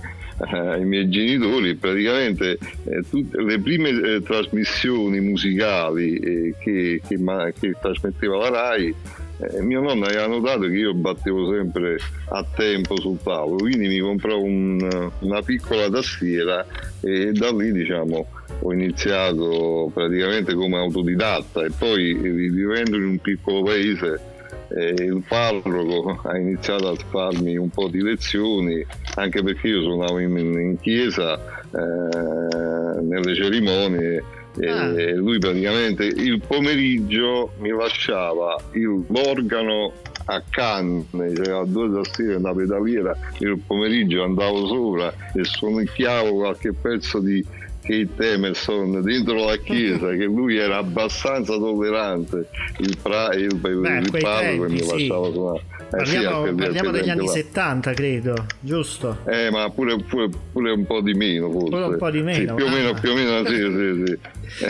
eh, 0.50 0.56
ai 0.56 0.84
miei 0.84 1.08
genitori 1.08 1.74
praticamente 1.74 2.58
eh, 2.84 3.02
tutte 3.08 3.40
le 3.42 3.58
prime 3.60 3.90
eh, 3.90 4.22
trasmissioni 4.22 5.20
musicali 5.20 6.16
eh, 6.16 6.54
che, 6.58 7.00
che, 7.06 7.18
ma, 7.18 7.50
che, 7.58 7.74
trasmetteva 7.80 8.36
la 8.38 8.48
RAI 8.48 8.94
eh, 9.38 9.62
mio 9.62 9.80
nonno 9.80 10.04
aveva 10.04 10.26
notato 10.26 10.62
che 10.62 10.76
io 10.76 10.94
battevo 10.94 11.52
sempre 11.52 11.98
a 12.30 12.44
tempo 12.54 12.98
sul 13.00 13.18
tavolo 13.22 13.56
quindi 13.56 13.88
mi 13.88 13.98
comprò 13.98 14.40
un, 14.40 15.10
una 15.20 15.42
piccola 15.42 15.88
tastiera 15.88 16.64
e 17.00 17.32
da 17.32 17.50
lì 17.52 17.72
diciamo 17.72 18.26
ho 18.60 18.72
iniziato 18.72 19.90
praticamente 19.92 20.54
come 20.54 20.76
autodidatta 20.78 21.64
e 21.64 21.70
poi 21.76 22.14
vivendo 22.14 22.96
in 22.96 23.04
un 23.04 23.18
piccolo 23.18 23.62
paese 23.62 24.14
eh, 24.14 24.31
il 24.76 25.22
parroco 25.26 26.20
ha 26.24 26.36
iniziato 26.36 26.88
a 26.88 26.96
farmi 27.10 27.56
un 27.56 27.68
po' 27.68 27.88
di 27.88 28.02
lezioni, 28.02 28.84
anche 29.16 29.42
perché 29.42 29.68
io 29.68 29.82
suonavo 29.82 30.18
in, 30.18 30.36
in 30.36 30.78
chiesa 30.80 31.34
eh, 31.34 33.00
nelle 33.02 33.34
cerimonie 33.34 34.40
e 34.58 34.68
ah. 34.68 35.14
lui 35.14 35.38
praticamente 35.38 36.04
il 36.04 36.40
pomeriggio 36.46 37.52
mi 37.58 37.70
lasciava 37.70 38.56
il, 38.72 39.02
l'organo 39.08 39.92
a 40.26 40.42
canne, 40.48 41.32
c'era 41.32 41.64
due 41.64 41.90
tastiere 41.90 42.34
e 42.34 42.36
una 42.36 42.54
pedaliera, 42.54 43.16
il 43.38 43.58
pomeriggio 43.66 44.22
andavo 44.22 44.66
sopra 44.66 45.12
e 45.34 45.42
suonicchiavo 45.42 46.34
qualche 46.34 46.72
pezzo 46.72 47.18
di 47.18 47.44
Kate 47.82 48.32
Emerson 48.32 49.02
dentro 49.02 49.44
la 49.44 49.56
chiesa 49.56 50.10
che 50.10 50.24
lui 50.24 50.56
era 50.56 50.78
abbastanza 50.78 51.54
tollerante 51.54 52.48
il, 52.78 52.96
pra, 53.02 53.34
il, 53.34 53.54
Beh, 53.56 53.98
il 53.98 54.18
parroco 54.20 54.66
che 54.66 54.72
mi 54.72 54.82
sì. 54.82 54.90
lasciava 54.90 55.30
suonare 55.32 55.64
Parliamo, 55.92 56.46
eh 56.46 56.48
sì, 56.48 56.54
parliamo 56.54 56.90
degli 56.90 57.10
anni 57.10 57.26
là. 57.26 57.32
70, 57.32 57.92
credo, 57.92 58.46
giusto? 58.60 59.18
Eh, 59.26 59.50
ma 59.50 59.68
pure, 59.68 59.98
pure, 59.98 60.30
pure, 60.50 60.70
un 60.70 60.86
po' 60.86 61.02
di 61.02 61.12
meno, 61.12 61.50
forse. 61.50 61.68
Pure 61.68 61.84
un 61.84 61.96
po' 61.98 62.10
di 62.10 62.22
meno. 62.22 62.48
Sì, 62.48 62.54
più, 62.54 62.64
o 62.64 62.70
meno 62.70 62.94
più 62.94 63.10
o 63.10 63.14
meno, 63.14 63.44
sì, 63.46 63.56
sì, 63.56 64.04
sì. 64.06 64.18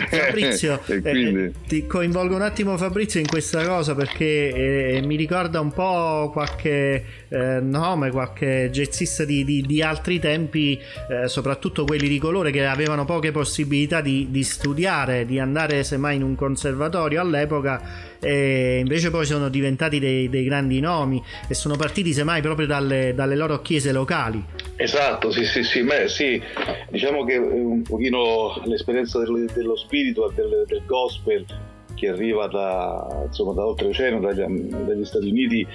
Fabrizio, 0.09 0.81
eh, 0.87 1.01
quindi... 1.01 1.43
eh, 1.43 1.51
ti 1.67 1.85
coinvolgo 1.85 2.35
un 2.35 2.41
attimo 2.41 2.77
Fabrizio 2.77 3.19
in 3.19 3.27
questa 3.27 3.65
cosa 3.65 3.95
perché 3.95 4.95
eh, 4.97 5.01
mi 5.03 5.15
ricorda 5.15 5.59
un 5.59 5.71
po' 5.71 6.29
qualche 6.31 7.05
eh, 7.29 7.59
nome, 7.61 8.11
qualche 8.11 8.69
jazzista 8.71 9.25
di, 9.25 9.43
di, 9.43 9.61
di 9.61 9.81
altri 9.81 10.19
tempi, 10.19 10.79
eh, 11.09 11.27
soprattutto 11.27 11.85
quelli 11.85 12.07
di 12.07 12.19
colore 12.19 12.51
che 12.51 12.65
avevano 12.65 13.05
poche 13.05 13.31
possibilità 13.31 14.01
di, 14.01 14.27
di 14.29 14.43
studiare, 14.43 15.25
di 15.25 15.39
andare 15.39 15.83
semmai 15.83 16.15
in 16.15 16.23
un 16.23 16.35
conservatorio 16.35 17.21
all'epoca 17.21 18.11
e 18.23 18.79
invece 18.79 19.09
poi 19.09 19.25
sono 19.25 19.49
diventati 19.49 19.99
dei, 19.99 20.29
dei 20.29 20.43
grandi 20.45 20.79
nomi 20.79 21.21
e 21.47 21.53
sono 21.53 21.75
partiti 21.75 22.13
semmai 22.13 22.41
proprio 22.41 22.65
dalle, 22.65 23.13
dalle 23.13 23.35
loro 23.35 23.61
chiese 23.61 23.91
locali. 23.91 24.43
Esatto, 24.77 25.31
sì, 25.31 25.45
sì, 25.45 25.63
sì, 25.63 25.83
Beh, 25.83 26.07
sì, 26.07 26.41
diciamo 26.89 27.25
che 27.25 27.37
un 27.37 27.81
pochino 27.81 28.61
l'esperienza 28.65 29.19
del, 29.19 29.49
dello 29.53 29.75
spirito, 29.75 30.31
del, 30.33 30.63
del, 30.65 30.81
gospel 30.85 31.45
che 31.93 32.07
arriva 32.07 32.47
da, 32.47 33.25
insomma, 33.25 33.53
da 33.53 33.65
oltreoceano, 33.65 34.19
dagli, 34.19 34.41
dagli 34.41 35.05
Stati 35.05 35.27
Uniti, 35.27 35.67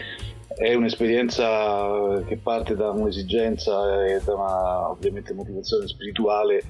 è 0.57 0.75
un'esperienza 0.75 2.23
che 2.27 2.37
parte 2.37 2.75
da 2.75 2.91
un'esigenza 2.91 4.05
e 4.07 4.21
da 4.25 4.35
una 4.35 4.91
ovviamente 4.91 5.33
motivazione 5.33 5.87
spirituale 5.87 6.63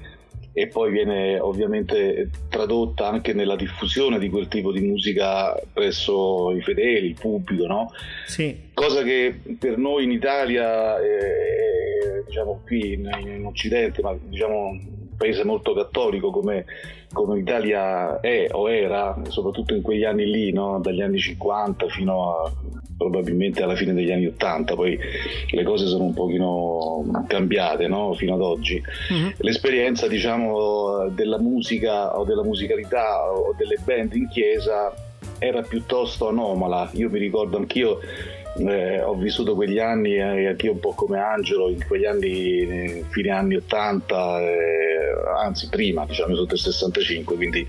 e 0.53 0.67
poi 0.67 0.91
viene 0.91 1.39
ovviamente 1.39 2.29
tradotta 2.49 3.07
anche 3.07 3.33
nella 3.33 3.55
diffusione 3.55 4.19
di 4.19 4.29
quel 4.29 4.47
tipo 4.47 4.71
di 4.71 4.81
musica 4.81 5.59
presso 5.71 6.51
i 6.51 6.61
fedeli, 6.61 7.07
il 7.07 7.17
pubblico, 7.19 7.65
no? 7.67 7.91
Sì. 8.25 8.69
Cosa 8.73 9.03
che 9.03 9.39
per 9.57 9.77
noi 9.77 10.05
in 10.05 10.11
Italia, 10.11 10.99
eh, 10.99 12.23
diciamo 12.25 12.61
qui 12.65 12.93
in, 12.93 13.09
in, 13.19 13.45
Occidente, 13.45 14.01
ma 14.01 14.15
diciamo 14.21 14.79
paese 15.19 15.43
molto 15.43 15.73
cattolico 15.73 16.31
come, 16.31 16.65
come 17.11 17.35
l'Italia 17.35 18.21
è 18.21 18.47
o 18.51 18.71
era, 18.71 19.21
soprattutto 19.27 19.75
in 19.75 19.81
quegli 19.81 20.05
anni 20.05 20.25
lì, 20.25 20.53
no? 20.53 20.79
dagli 20.79 21.01
anni 21.01 21.19
50 21.19 21.87
fino 21.89 22.45
a 22.45 22.51
probabilmente 22.97 23.63
alla 23.63 23.75
fine 23.75 23.93
degli 23.93 24.11
anni 24.11 24.25
80, 24.25 24.75
poi 24.75 24.99
le 25.51 25.63
cose 25.63 25.87
sono 25.87 26.03
un 26.03 26.13
pochino 26.13 27.23
cambiate 27.27 27.87
no? 27.87 28.13
fino 28.13 28.33
ad 28.33 28.41
oggi. 28.41 28.81
Mm-hmm. 29.13 29.29
L'esperienza 29.37 30.07
diciamo 30.07 31.07
della 31.09 31.39
musica 31.39 32.17
o 32.17 32.25
della 32.25 32.43
musicalità 32.43 33.31
o 33.31 33.53
delle 33.57 33.77
band 33.83 34.13
in 34.15 34.27
chiesa 34.27 34.93
era 35.37 35.61
piuttosto 35.61 36.27
anomala, 36.27 36.89
io 36.93 37.09
mi 37.09 37.19
ricordo 37.19 37.55
anch'io 37.55 37.99
eh, 38.57 39.01
ho 39.01 39.15
vissuto 39.15 39.55
quegli 39.55 39.79
anni 39.79 40.15
eh, 40.15 40.47
anch'io 40.47 40.73
un 40.73 40.79
po' 40.79 40.93
come 40.93 41.19
Angelo 41.19 41.69
in 41.69 41.85
quegli 41.85 42.05
anni 42.05 43.03
fine 43.09 43.29
anni 43.29 43.55
80 43.55 44.41
eh, 44.41 44.47
anzi 45.43 45.69
prima 45.69 46.05
diciamo 46.05 46.35
sotto 46.35 46.55
il 46.55 46.59
65 46.59 47.35
quindi 47.35 47.67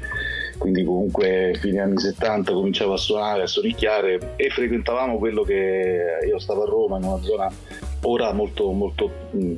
quindi 0.56 0.84
comunque 0.84 1.56
fine 1.58 1.80
anni 1.80 1.98
70 1.98 2.52
cominciavo 2.52 2.92
a 2.92 2.98
suonare, 2.98 3.42
a 3.42 3.46
sonicchiare 3.46 4.34
e 4.36 4.50
frequentavamo 4.50 5.16
quello 5.16 5.42
che 5.42 6.18
io 6.26 6.38
stavo 6.38 6.64
a 6.64 6.66
Roma 6.66 6.98
in 6.98 7.04
una 7.04 7.22
zona 7.22 7.50
ora 8.02 8.32
molto, 8.32 8.70
molto, 8.72 9.10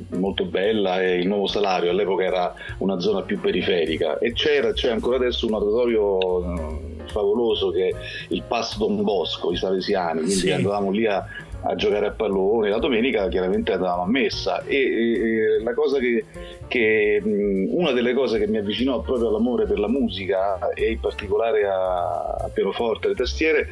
molto 0.09 0.45
bella 0.45 1.01
e 1.01 1.19
il 1.19 1.27
nuovo 1.27 1.47
salario 1.47 1.89
all'epoca 1.89 2.23
era 2.23 2.53
una 2.79 2.99
zona 2.99 3.21
più 3.21 3.39
periferica. 3.39 4.17
E 4.19 4.33
c'era, 4.33 4.73
c'è 4.73 4.91
ancora 4.91 5.17
adesso 5.17 5.47
un 5.47 5.53
oratorio 5.53 6.79
favoloso 7.05 7.69
che 7.71 7.89
è 7.89 7.93
il 8.29 8.43
Passo 8.47 8.77
Don 8.79 9.03
Bosco, 9.03 9.51
i 9.51 9.57
Salesiani, 9.57 10.19
quindi 10.19 10.35
sì. 10.35 10.51
andavamo 10.51 10.91
lì 10.91 11.05
a, 11.05 11.25
a 11.61 11.75
giocare 11.75 12.07
a 12.07 12.11
pallone. 12.11 12.69
La 12.69 12.79
domenica 12.79 13.27
chiaramente 13.27 13.73
andavamo 13.73 14.03
a 14.03 14.07
messa 14.07 14.63
e, 14.63 14.77
e 14.77 15.63
la 15.63 15.73
cosa 15.73 15.99
che, 15.99 16.25
che, 16.67 17.21
una 17.23 17.91
delle 17.91 18.13
cose 18.13 18.39
che 18.39 18.47
mi 18.47 18.57
avvicinò 18.57 19.01
proprio 19.01 19.29
all'amore 19.29 19.65
per 19.65 19.79
la 19.79 19.89
musica 19.89 20.69
e 20.73 20.91
in 20.91 20.99
particolare 20.99 21.65
a, 21.65 22.35
a 22.39 22.49
pianoforte, 22.53 23.07
alle 23.07 23.15
tastiere 23.15 23.67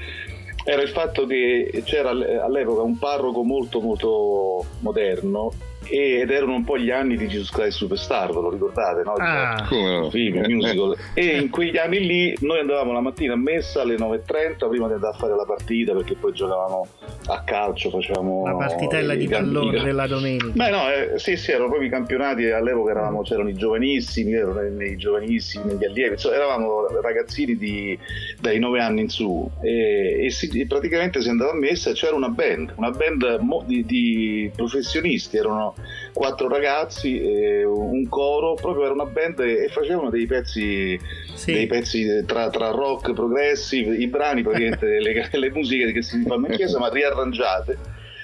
era 0.63 0.83
il 0.83 0.89
fatto 0.89 1.25
che 1.25 1.81
c'era 1.85 2.09
all'epoca 2.11 2.81
un 2.83 2.99
parroco 2.99 3.41
molto 3.41 3.81
molto 3.81 4.65
moderno 4.81 5.51
ed 5.91 6.29
erano 6.31 6.53
un 6.55 6.63
po' 6.63 6.77
gli 6.77 6.89
anni 6.89 7.17
di 7.17 7.27
Jesus 7.27 7.49
Christ 7.51 7.77
Superstar, 7.77 8.27
ve 8.27 8.39
lo 8.41 8.49
ricordate? 8.49 9.01
No? 9.03 9.13
Ah, 9.13 9.65
come 9.67 9.97
no? 9.99 10.09
Film, 10.09 10.39
musical. 10.47 10.95
e 11.13 11.37
in 11.37 11.49
quegli 11.49 11.77
anni 11.77 11.99
lì 12.05 12.33
noi 12.41 12.59
andavamo 12.59 12.91
la 12.93 13.01
mattina 13.01 13.33
a 13.33 13.37
messa 13.37 13.81
alle 13.81 13.95
9.30 13.95 14.69
prima 14.69 14.87
di 14.87 14.93
andare 14.93 15.13
a 15.13 15.17
fare 15.17 15.35
la 15.35 15.43
partita 15.45 15.93
perché 15.93 16.15
poi 16.15 16.31
giocavamo 16.33 16.87
a 17.27 17.43
calcio, 17.43 17.89
facevamo 17.89 18.45
la 18.45 18.55
partitella 18.55 19.13
di 19.15 19.27
pallone 19.27 19.81
della 19.83 20.07
domenica. 20.07 20.51
Beh 20.53 20.69
no, 20.69 20.89
eh, 20.91 21.19
sì 21.19 21.35
sì, 21.37 21.51
erano 21.51 21.67
proprio 21.67 21.87
i 21.87 21.91
campionati, 21.91 22.49
all'epoca 22.49 22.91
eravamo, 22.91 23.21
c'erano 23.23 23.49
i 23.49 23.53
giovanissimi, 23.53 24.33
erano 24.33 24.53
nei, 24.61 24.71
nei 24.71 24.95
giovanissimi, 24.97 25.65
negli 25.73 25.85
allievi, 25.85 26.13
insomma, 26.13 26.35
eravamo 26.35 26.87
ragazzini 27.01 27.57
di, 27.57 27.97
dai 28.39 28.59
9 28.59 28.79
anni 28.79 29.01
in 29.01 29.09
su 29.09 29.49
e, 29.61 30.25
e 30.25 30.29
si- 30.31 30.49
e 30.59 30.65
praticamente 30.65 31.21
si 31.21 31.29
andava 31.29 31.51
a 31.51 31.55
messa 31.55 31.89
e 31.89 31.93
c'era 31.93 32.15
una 32.15 32.29
band, 32.29 32.73
una 32.75 32.91
band 32.91 33.37
mo- 33.41 33.63
di, 33.65 33.85
di 33.85 34.51
professionisti, 34.55 35.37
erano 35.37 35.73
quattro 36.13 36.47
ragazzi, 36.47 37.19
e 37.21 37.63
un 37.63 38.07
coro, 38.09 38.53
proprio 38.55 38.85
era 38.85 38.93
una 38.93 39.05
band 39.05 39.39
e, 39.39 39.67
facevano 39.69 40.09
dei 40.09 40.25
pezzi, 40.25 40.99
Sì. 41.33 41.53
dei 41.53 41.67
pezzi 41.67 42.23
tra, 42.25 42.49
tra 42.49 42.69
rock, 42.71 43.13
progressive, 43.13 43.95
i 43.95 44.07
brani 44.07 44.41
praticamente, 44.43 44.85
le, 44.99 45.29
le 45.31 45.51
musiche 45.51 45.91
che 45.91 46.01
si 46.01 46.23
fanno 46.27 46.47
in 46.47 46.53
chiesa 46.55 46.79
ma 46.79 46.89
riarrangiate. 46.89 47.77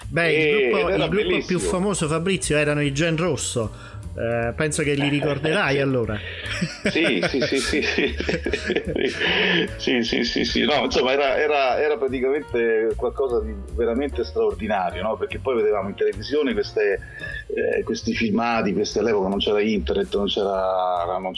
Beh, 0.10 0.32
il 0.32 0.40
E- 0.40 0.70
gruppo, 0.70 0.88
ed 0.88 0.94
era 0.94 1.04
il 1.04 1.10
gruppo 1.10 1.46
più 1.46 1.60
famoso, 1.60 2.08
Fabrizio, 2.08 2.56
erano 2.58 2.82
i 2.82 2.94
Gen 2.94 3.18
Rosso. 3.18 3.72
Eh, 4.18 4.54
penso 4.56 4.82
che 4.82 4.96
li 4.96 5.10
ricorderai 5.10 5.80
allora. 5.80 6.18
Sì, 6.86 7.24
sì, 7.30 7.40
sì, 7.42 7.60
sì, 7.60 7.82
sì, 7.84 8.16
sì, 9.78 10.02
sì, 10.02 10.24
sì, 10.24 10.44
sì, 10.44 10.66
no, 10.66 10.86
insomma 10.86 11.12
era, 11.12 11.38
era, 11.38 11.80
era 11.80 11.98
praticamente 11.98 12.94
qualcosa 12.96 13.40
di 13.42 13.54
veramente 13.76 14.24
straordinario, 14.24 15.04
no? 15.04 15.18
perché 15.18 15.38
poi 15.38 15.58
vedevamo 15.58 15.90
in 15.90 15.96
televisione 15.96 16.54
queste, 16.54 17.00
eh, 17.48 17.84
questi 17.84 18.16
filmati, 18.16 18.74
queste 18.74 19.00
all'epoca 19.00 19.28
non 19.28 19.38
c'era 19.38 19.62
internet, 19.62 20.16
non 20.16 20.26
c'era, 20.26 21.06
non 21.20 21.34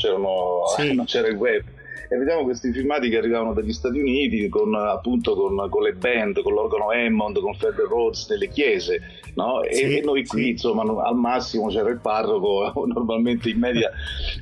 non 0.93 1.05
c'era 1.05 1.27
il 1.27 1.35
web. 1.35 1.63
E 2.11 2.17
vediamo 2.17 2.43
questi 2.43 2.71
filmati 2.71 3.07
che 3.07 3.17
arrivavano 3.17 3.53
dagli 3.53 3.71
Stati 3.71 3.99
Uniti 3.99 4.49
con 4.49 4.73
appunto 4.73 5.35
con, 5.35 5.69
con 5.69 5.83
le 5.83 5.93
band, 5.93 6.41
con 6.41 6.53
l'organo 6.53 6.89
Hammond, 6.89 7.39
con 7.39 7.53
Fender 7.53 7.85
Rhodes 7.85 8.27
nelle 8.29 8.49
chiese, 8.49 8.99
no? 9.35 9.61
E, 9.61 9.75
Sì, 9.75 9.97
e 9.97 10.01
noi 10.01 10.25
qui 10.25 10.41
sì. 10.41 10.49
insomma 10.49 10.81
al 11.03 11.15
massimo 11.15 11.67
c'era 11.67 11.89
il 11.89 11.99
parroco 11.99 12.73
normalmente 12.87 13.49
in 13.49 13.59
media 13.59 13.91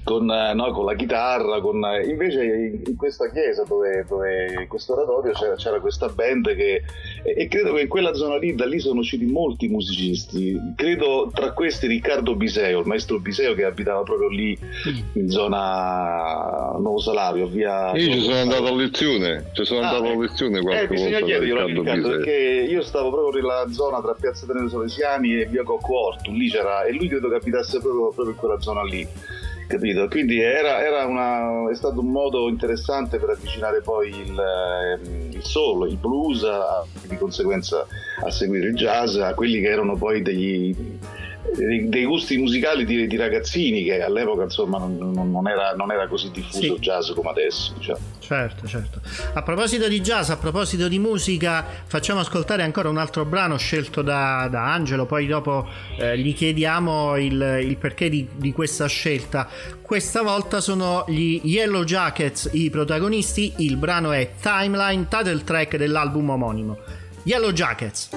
con, 0.04 0.26
no, 0.26 0.72
con 0.72 0.86
la 0.86 0.96
chitarra 0.96 1.60
con, 1.60 1.82
invece 2.06 2.44
in, 2.46 2.82
in 2.86 2.96
questa 2.96 3.30
chiesa 3.30 3.64
dove, 3.64 4.06
dove 4.08 4.62
in 4.62 4.68
questo 4.68 4.94
oratorio 4.94 5.34
c'era, 5.34 5.56
c'era 5.56 5.80
questa 5.82 6.08
band 6.08 6.56
che 6.56 6.84
e, 7.24 7.48
credo 7.48 7.74
che 7.74 7.82
in 7.82 7.88
quella 7.88 8.14
zona 8.14 8.38
lì 8.38 8.56
da 8.56 8.66
lì 8.66 8.80
sono 8.80 9.00
usciti 9.00 9.26
molti 9.26 9.68
musicisti 9.68 10.58
credo 10.76 11.30
tra 11.34 11.52
questi 11.52 11.88
Riccardo 11.88 12.36
Biseo 12.36 12.80
il 12.80 12.86
maestro 12.88 13.20
Biseo 13.20 13.54
che 13.54 13.64
abitava 13.64 14.04
proprio 14.04 14.30
lì 14.30 14.58
in 15.14 15.30
zona 15.30 16.76
Nuovo 16.80 17.00
Salario 17.00 17.48
via 17.48 17.92
Io 17.96 18.12
ci 18.14 18.22
sono 18.22 18.36
andato 18.38 18.66
a 18.66 18.76
lezione, 18.76 19.46
ci 19.54 19.66
sono 19.66 19.82
Ah, 19.82 19.90
andato 19.90 20.06
a 20.06 20.12
ecco. 20.12 20.22
lezione 20.22 20.58
eh, 20.60 20.62
qualche 20.62 20.88
bisogna 20.88 21.20
volta 21.20 21.20
da 21.20 21.26
chiederglielo 21.26 21.66
Riccardo 21.66 21.82
Riccardo 21.92 22.10
perché 22.10 22.66
io 22.70 22.82
stavo 22.82 23.10
proprio 23.12 23.42
nella 23.42 23.66
zona 23.72 24.02
tra 24.02 24.14
Piazza 24.20 24.46
Tenere 24.46 24.70
Salesiani 24.70 25.42
e 25.42 25.46
via 25.46 25.64
Cocco 25.64 26.00
Ortu, 26.08 26.32
lì 26.32 26.50
c'era, 26.50 26.84
e 26.84 26.94
lui 26.94 27.08
credo 27.08 27.30
che 27.30 27.36
abitasse 27.36 27.80
proprio, 27.80 28.10
proprio 28.10 28.30
in 28.30 28.36
quella 28.36 28.60
zona 28.60 28.84
lì. 28.84 29.08
Capito? 29.68 30.08
Quindi 30.08 30.40
era, 30.40 30.82
era 30.82 31.06
una- 31.06 31.70
è 31.70 31.76
stato 31.76 32.00
un 32.00 32.08
modo 32.12 32.48
interessante 32.48 33.18
per 33.18 33.32
avvicinare 33.32 33.82
poi 33.82 34.10
il, 34.10 34.40
ehm, 34.40 35.32
il 35.34 35.44
soul, 35.44 35.90
il 35.90 35.98
blues, 35.98 36.42
a- 36.44 36.86
di 37.06 37.18
conseguenza 37.18 37.86
a 38.24 38.32
seguire 38.32 38.68
il 38.68 38.76
jazz, 38.76 39.18
a 39.18 39.34
quelli 39.34 39.60
che 39.60 39.68
erano 39.68 39.98
poi 39.98 40.22
degli, 40.22 40.74
dei, 41.56 41.88
dei 41.90 42.06
gusti 42.06 42.38
musicali 42.38 42.86
di, 42.86 43.08
di 43.08 43.16
ragazzini 43.16 43.84
che 43.84 44.02
all'epoca 44.02 44.44
insomma 44.44 44.78
non, 44.78 44.98
non- 44.98 45.32
non 45.32 45.48
era, 45.48 45.74
non 45.76 45.92
era 45.92 46.08
così 46.08 46.30
diffuso 46.32 46.60
Sì. 46.60 46.72
il 46.72 46.80
jazz 46.80 47.12
come 47.12 47.30
adesso. 47.30 47.74
Diciamo. 47.78 48.00
Certo, 48.20 48.68
certo. 48.68 49.02
A 49.34 49.42
proposito 49.42 49.88
di 49.88 50.02
jazz, 50.02 50.30
a 50.30 50.38
proposito 50.38 50.88
di 50.88 51.00
musica, 51.00 51.66
facciamo 51.86 52.20
ascoltare 52.20 52.64
ancora 52.64 52.90
un 52.90 52.98
altro 52.98 53.24
brano 53.24 53.58
scelto 53.58 54.02
da, 54.02 54.48
da 54.52 54.74
Angelo, 54.74 55.06
poi 55.06 55.28
dopo 55.28 55.66
eh, 55.98 56.18
gli 56.18 56.34
chiediamo 56.34 57.16
il, 57.18 57.60
il 57.64 57.78
perché 57.78 58.10
di, 58.10 58.28
di 58.36 58.52
questa 58.52 58.88
scelta. 58.88 59.48
Questa 59.82 60.22
volta 60.22 60.60
sono 60.60 61.06
gli 61.08 61.40
Yellow 61.44 61.84
Jackets 61.86 62.50
i 62.54 62.70
protagonisti, 62.70 63.54
il 63.60 63.78
brano 63.78 64.12
è 64.12 64.32
Timeline, 64.42 65.08
title 65.08 65.44
track 65.46 65.78
dell'album 65.78 66.30
omonimo. 66.30 66.78
Yellow 67.24 67.52
Jackets. 67.52 68.10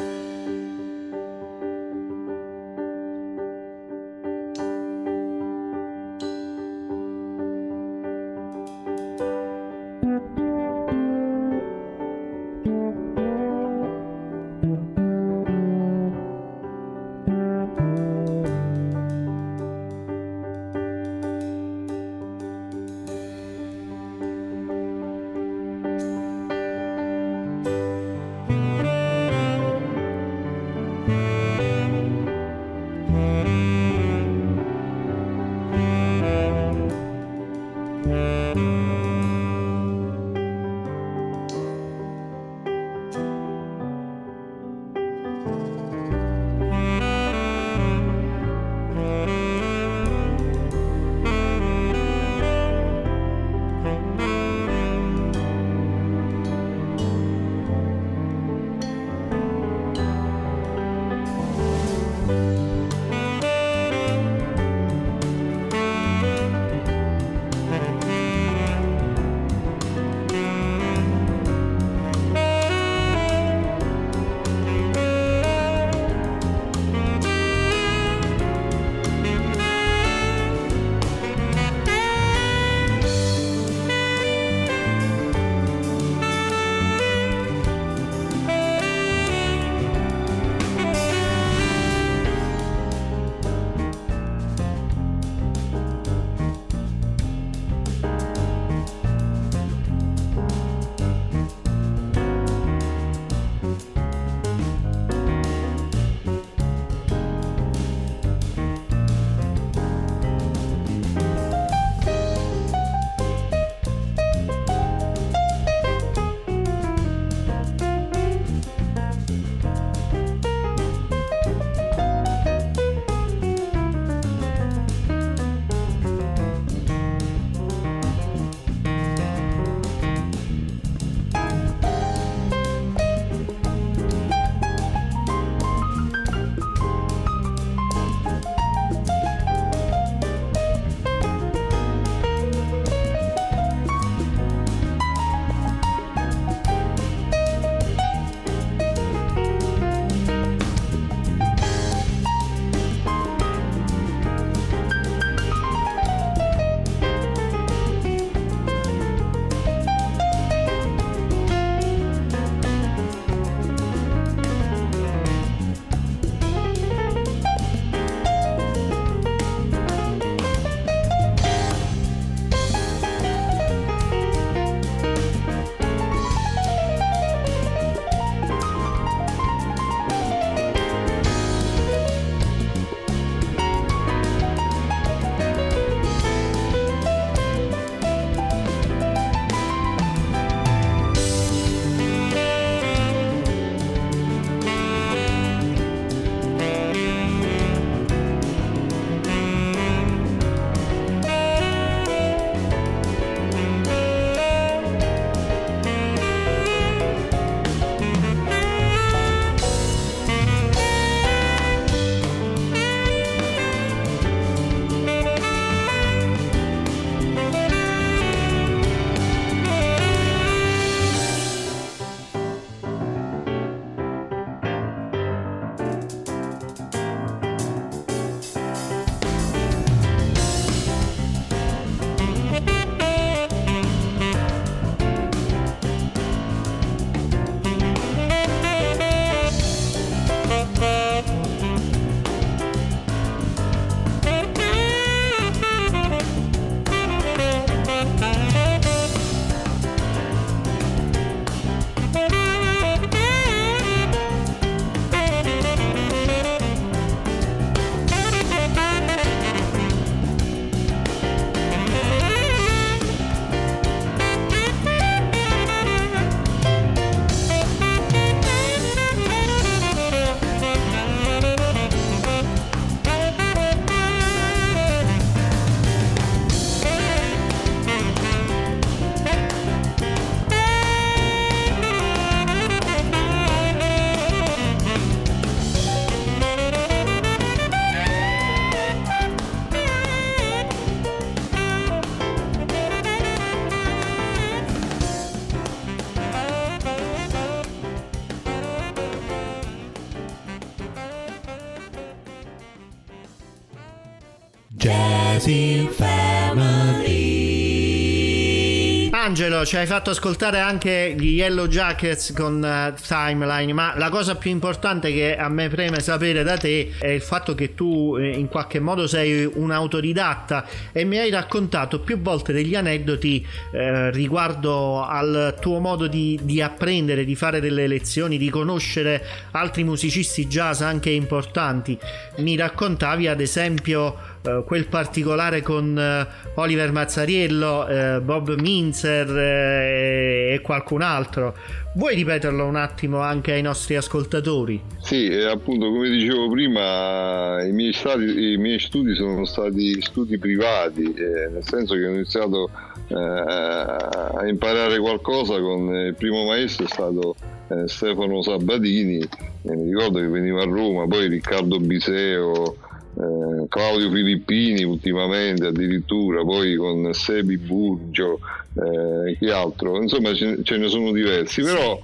Angelo, 309.30 309.64
ci 309.64 309.76
hai 309.76 309.86
fatto 309.86 310.10
ascoltare 310.10 310.58
anche 310.58 311.14
gli 311.16 311.34
Yellow 311.34 311.68
Jackets 311.68 312.32
con 312.32 312.56
uh, 312.56 313.00
Timeline, 313.00 313.72
ma 313.72 313.94
la 313.96 314.08
cosa 314.08 314.34
più 314.34 314.50
importante 314.50 315.12
che 315.12 315.36
a 315.36 315.48
me 315.48 315.68
preme 315.68 316.00
sapere 316.00 316.42
da 316.42 316.56
te 316.56 316.94
è 316.98 317.06
il 317.06 317.20
fatto 317.20 317.54
che 317.54 317.76
tu 317.76 318.16
eh, 318.18 318.28
in 318.28 318.48
qualche 318.48 318.80
modo 318.80 319.06
sei 319.06 319.48
un 319.54 319.70
autodidatta 319.70 320.66
e 320.90 321.04
mi 321.04 321.16
hai 321.16 321.30
raccontato 321.30 322.00
più 322.00 322.20
volte 322.20 322.52
degli 322.52 322.74
aneddoti 322.74 323.46
eh, 323.72 324.10
riguardo 324.10 325.04
al 325.04 325.54
tuo 325.60 325.78
modo 325.78 326.08
di, 326.08 326.36
di, 326.42 326.60
apprendere, 326.60 327.24
di 327.24 327.36
fare 327.36 327.60
delle 327.60 327.86
lezioni, 327.86 328.36
di 328.36 328.50
conoscere 328.50 329.24
altri 329.52 329.84
musicisti 329.84 330.48
jazz 330.48 330.80
anche 330.80 331.10
importanti. 331.10 331.96
Mi 332.38 332.56
raccontavi 332.56 333.28
ad 333.28 333.40
esempio 333.40 334.29
Uh, 334.42 334.64
quel 334.64 334.86
particolare 334.86 335.60
con 335.60 335.94
uh, 335.94 336.58
Oliver 336.58 336.90
Mazzariello, 336.92 337.86
uh, 337.86 338.20
Bob 338.22 338.58
Minzer 338.58 339.28
e 339.36 340.60
qualcun 340.62 341.02
altro. 341.02 341.54
Vuoi 341.92 342.14
ripeterlo 342.14 342.64
un 342.64 342.76
attimo 342.76 343.18
anche 343.18 343.50
ai 343.50 343.62
nostri 343.62 343.96
ascoltatori? 343.96 344.80
Sì, 345.00 345.26
appunto 345.32 345.90
come 345.90 346.08
dicevo 346.08 346.48
prima, 346.48 347.62
i 347.64 347.72
miei, 347.72 347.92
studi, 347.92 348.52
i 348.52 348.56
miei 348.58 348.78
studi 348.78 349.14
sono 349.16 349.44
stati 349.44 350.00
studi 350.00 350.38
privati, 350.38 351.12
eh, 351.12 351.48
nel 351.48 351.64
senso 351.64 351.94
che 351.94 352.06
ho 352.06 352.10
iniziato 352.10 352.70
eh, 353.08 353.14
a 353.14 354.46
imparare 354.46 355.00
qualcosa 355.00 355.58
con 355.58 355.92
il 355.92 356.14
primo 356.14 356.44
maestro 356.44 356.84
è 356.84 356.88
stato 356.88 357.34
eh, 357.68 357.88
Stefano 357.88 358.40
Sabatini, 358.40 359.26
mi 359.62 359.84
ricordo 359.90 360.20
che 360.20 360.28
veniva 360.28 360.62
a 360.62 360.66
Roma, 360.66 361.08
poi 361.08 361.26
Riccardo 361.26 361.80
Biseo, 361.80 362.76
eh, 363.14 363.66
Claudio 363.68 364.10
Filippini 364.10 364.84
ultimamente 364.84 365.66
addirittura, 365.66 366.42
poi 366.42 366.76
con 366.76 367.12
Sebi 367.12 367.58
Burgio, 367.58 368.38
eh, 368.74 369.36
chi 369.38 369.50
altro, 369.50 370.00
insomma 370.00 370.32
ce, 370.34 370.76
ne 370.76 370.88
sono 370.88 371.12
diversi, 371.12 371.62
però 371.62 372.00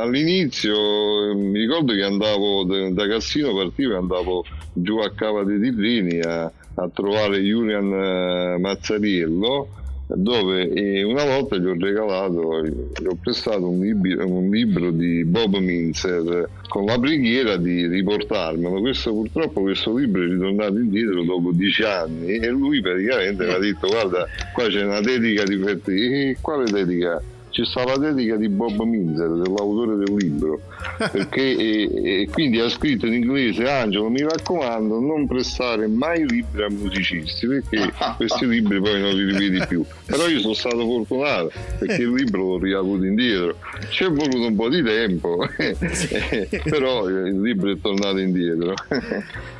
all'inizio 0.00 1.34
mi 1.34 1.58
ricordo 1.58 1.94
che 1.94 2.02
andavo 2.02 2.62
da 2.64 3.08
Cassino 3.08 3.52
partivo 3.54 3.94
e 3.94 3.96
andavo 3.96 4.44
giù 4.72 4.98
a 4.98 5.10
Cava 5.10 5.42
dei 5.42 5.58
Tirrini 5.58 6.20
a, 6.20 6.44
a 6.44 6.88
trovare 6.92 7.40
Julian 7.40 7.92
eh, 7.92 8.58
Mazzariello 8.58 9.78
dove 10.14 11.02
una 11.04 11.24
volta 11.24 11.56
gli 11.56 11.66
ho 11.66 11.76
regalato, 11.78 12.64
gli 12.64 13.06
ho 13.06 13.16
prestato 13.20 13.68
un 13.68 13.80
libro, 13.80 14.26
un 14.26 14.50
libro 14.50 14.90
di 14.90 15.24
Bob 15.24 15.56
Minzer 15.56 16.48
con 16.68 16.84
la 16.84 16.98
preghiera 16.98 17.56
di 17.56 17.86
riportarmelo. 17.86 18.80
Questo 18.80 19.12
purtroppo 19.12 19.62
questo 19.62 19.96
libro 19.96 20.22
è 20.22 20.26
ritornato 20.26 20.78
indietro 20.78 21.22
dopo 21.22 21.52
dieci 21.52 21.82
anni 21.82 22.36
e 22.36 22.48
lui 22.48 22.80
praticamente 22.80 23.44
mi 23.44 23.52
ha 23.52 23.58
detto 23.58 23.88
guarda 23.88 24.26
qua 24.52 24.66
c'è 24.68 24.84
una 24.84 25.00
dedica 25.00 25.44
di 25.44 25.56
Ferti, 25.56 26.36
quale 26.40 26.70
dedica? 26.70 27.22
Ci 27.50 27.64
sta 27.64 27.84
la 27.84 27.96
dedica 27.96 28.36
di 28.36 28.48
Bob 28.48 28.80
Minzer, 28.82 29.28
dell'autore 29.28 29.96
del 29.96 30.14
libro, 30.14 30.60
perché 30.96 31.56
e, 31.56 32.22
e 32.22 32.28
quindi 32.30 32.60
ha 32.60 32.68
scritto 32.68 33.06
in 33.06 33.14
inglese 33.14 33.68
Angelo 33.68 34.08
mi 34.08 34.22
raccomando 34.22 35.00
non 35.00 35.26
prestare 35.26 35.86
mai 35.88 36.26
libri 36.28 36.62
a 36.62 36.70
musicisti 36.70 37.46
perché 37.46 37.92
questi 38.16 38.46
libri 38.46 38.80
poi 38.80 39.00
non 39.00 39.14
li 39.14 39.24
rivedi 39.24 39.64
più. 39.66 39.84
Però 40.06 40.28
io 40.28 40.40
sono 40.40 40.54
stato 40.54 40.78
fortunato 40.78 41.50
perché 41.78 42.02
il 42.02 42.12
libro 42.12 42.42
l'ho 42.42 42.58
riavuto 42.58 43.04
indietro. 43.04 43.56
Ci 43.90 44.04
è 44.04 44.08
voluto 44.08 44.46
un 44.46 44.54
po' 44.54 44.68
di 44.68 44.82
tempo, 44.82 45.38
però 46.64 47.08
il 47.08 47.40
libro 47.40 47.70
è 47.70 47.80
tornato 47.80 48.18
indietro. 48.18 48.74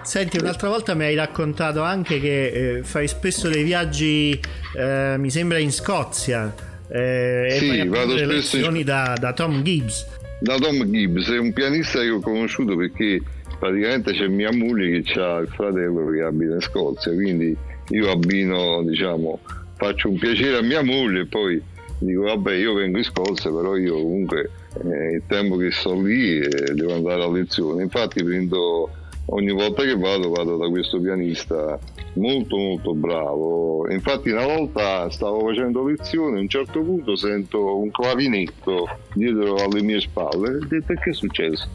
Senti, 0.02 0.38
un'altra 0.38 0.68
volta 0.68 0.94
mi 0.94 1.04
hai 1.04 1.14
raccontato 1.14 1.82
anche 1.82 2.20
che 2.20 2.76
eh, 2.76 2.82
fai 2.82 3.08
spesso 3.08 3.48
dei 3.48 3.64
viaggi, 3.64 4.38
eh, 4.76 5.16
mi 5.18 5.30
sembra 5.30 5.58
in 5.58 5.72
Scozia 5.72 6.68
eh, 6.92 7.56
sì, 7.58 7.78
e 7.78 7.86
vado 7.86 8.16
spesso 8.16 8.56
lezioni 8.56 8.80
in... 8.80 8.84
da, 8.84 9.16
da 9.18 9.32
Tom 9.32 9.62
Gibbs. 9.62 10.06
Da 10.40 10.56
Tom 10.56 10.90
Gibbs, 10.90 11.30
è 11.30 11.38
un 11.38 11.52
pianista 11.52 12.00
che 12.00 12.10
ho 12.10 12.20
conosciuto 12.20 12.76
perché 12.76 13.20
praticamente 13.58 14.12
c'è 14.12 14.26
mia 14.26 14.52
moglie 14.52 15.02
che 15.02 15.20
ha 15.20 15.38
il 15.38 15.48
fratello 15.48 16.10
che 16.10 16.22
abita 16.22 16.54
in 16.54 16.60
Scozia, 16.60 17.12
quindi 17.12 17.56
io 17.90 18.10
abbino, 18.10 18.82
diciamo, 18.82 19.38
faccio 19.76 20.08
un 20.08 20.18
piacere 20.18 20.58
a 20.58 20.62
mia 20.62 20.82
moglie 20.82 21.22
e 21.22 21.26
poi 21.26 21.62
dico 21.98 22.22
vabbè 22.22 22.54
io 22.54 22.74
vengo 22.74 22.98
in 22.98 23.04
Scozia 23.04 23.50
però 23.50 23.76
io 23.76 23.94
comunque 23.94 24.50
eh, 24.84 25.14
il 25.16 25.22
tempo 25.26 25.56
che 25.56 25.70
sto 25.70 26.00
lì 26.00 26.38
eh, 26.38 26.74
devo 26.74 26.94
andare 26.94 27.22
a 27.22 27.30
lezione 27.30 27.82
infatti 27.82 28.24
prendo 28.24 28.90
ogni 29.30 29.52
volta 29.52 29.82
che 29.82 29.96
vado 29.96 30.30
vado 30.30 30.56
da 30.56 30.68
questo 30.68 31.00
pianista 31.00 31.78
molto 32.14 32.56
molto 32.56 32.94
bravo. 32.94 33.90
Infatti 33.90 34.30
una 34.30 34.46
volta 34.46 35.10
stavo 35.10 35.46
facendo 35.46 35.86
lezione 35.86 36.38
a 36.38 36.40
un 36.40 36.48
certo 36.48 36.80
punto 36.82 37.16
sento 37.16 37.78
un 37.78 37.90
clavinetto 37.90 38.88
dietro 39.14 39.56
alle 39.56 39.82
mie 39.82 40.00
spalle. 40.00 40.50
E 40.50 40.54
ho 40.54 40.66
detto 40.66 40.94
che 40.94 41.10
è 41.10 41.14
successo? 41.14 41.68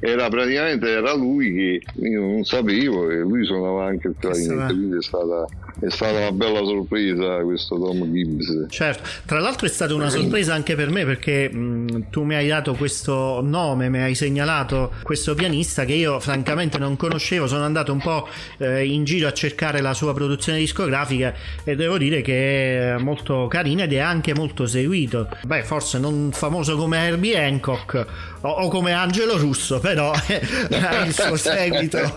Era 0.00 0.28
praticamente 0.28 0.88
era 0.88 1.14
lui 1.14 1.52
che 1.52 1.82
io 2.06 2.20
non 2.20 2.44
sapevo 2.44 3.08
e 3.10 3.18
lui 3.18 3.44
suonava 3.44 3.86
anche 3.86 4.08
il 4.08 4.14
clarinetto 4.18 4.74
quindi 4.74 4.96
è 4.96 5.02
stata 5.02 5.46
è 5.80 5.90
stata 5.90 6.18
una 6.18 6.32
bella 6.32 6.60
sorpresa 6.60 7.36
questo 7.42 7.78
Tom 7.78 8.12
Gibbs. 8.12 8.66
Certo, 8.68 9.08
tra 9.26 9.40
l'altro 9.40 9.66
è 9.66 9.70
stata 9.70 9.94
una 9.94 10.10
sorpresa 10.10 10.54
anche 10.54 10.74
per 10.74 10.90
me 10.90 11.04
perché 11.04 11.48
mh, 11.48 12.10
tu 12.10 12.24
mi 12.24 12.34
hai 12.34 12.46
dato 12.46 12.74
questo 12.74 13.40
nome, 13.42 13.88
mi 13.88 14.00
hai 14.00 14.14
segnalato 14.14 14.92
questo 15.02 15.34
pianista 15.34 15.84
che 15.84 15.94
io 15.94 16.20
francamente 16.20 16.78
non 16.78 16.96
conoscevo, 16.96 17.46
sono 17.46 17.64
andato 17.64 17.92
un 17.92 18.00
po' 18.00 18.28
eh, 18.58 18.86
in 18.86 19.04
giro 19.04 19.28
a 19.28 19.32
cercare 19.32 19.80
la 19.80 19.94
sua 19.94 20.14
produzione 20.14 20.58
discografica 20.58 21.34
e 21.64 21.74
devo 21.74 21.98
dire 21.98 22.22
che 22.22 22.94
è 22.94 22.98
molto 22.98 23.46
carina 23.48 23.84
ed 23.84 23.92
è 23.92 23.98
anche 23.98 24.34
molto 24.34 24.66
seguito. 24.66 25.28
Beh, 25.42 25.62
forse 25.62 25.98
non 25.98 26.30
famoso 26.32 26.76
come 26.76 26.98
Herbie 26.98 27.38
Hancock 27.38 28.06
o, 28.42 28.48
o 28.48 28.68
come 28.68 28.92
Angelo 28.92 29.38
Russo, 29.38 29.80
però 29.80 30.12
ha 30.70 31.04
il 31.04 31.12
suo 31.12 31.36
seguito. 31.36 32.00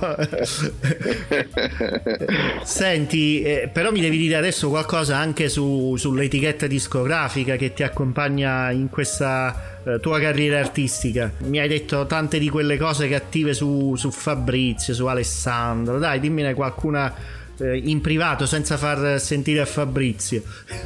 Senti, 2.64 3.45
eh, 3.46 3.70
però 3.72 3.92
mi 3.92 4.02
devi 4.02 4.18
dire 4.18 4.38
adesso 4.38 4.70
qualcosa 4.70 5.18
anche 5.18 5.50
su, 5.50 5.96
sull'etichetta 5.96 6.66
discografica 6.66 7.58
che 7.58 7.74
ti 7.74 7.84
accompagna 7.84 8.72
in 8.72 8.90
questa 8.90 9.82
eh, 9.86 10.00
tua 10.00 10.20
carriera 10.20 10.58
artistica. 10.58 11.32
Mi 11.44 11.60
hai 11.60 11.68
detto 11.68 12.08
tante 12.08 12.40
di 12.40 12.50
quelle 12.50 12.76
cose 12.76 13.08
cattive 13.08 13.54
su, 13.54 13.94
su 13.98 14.10
Fabrizio, 14.10 14.96
su 14.96 15.06
Alessandro. 15.06 16.00
Dai, 16.00 16.20
dimmene 16.20 16.56
qualcuna 16.56 17.14
eh, 17.60 17.78
in 17.78 18.02
privato 18.02 18.48
senza 18.48 18.78
far 18.78 19.20
sentire 19.20 19.60
a 19.60 19.66
Fabrizio. 19.66 20.42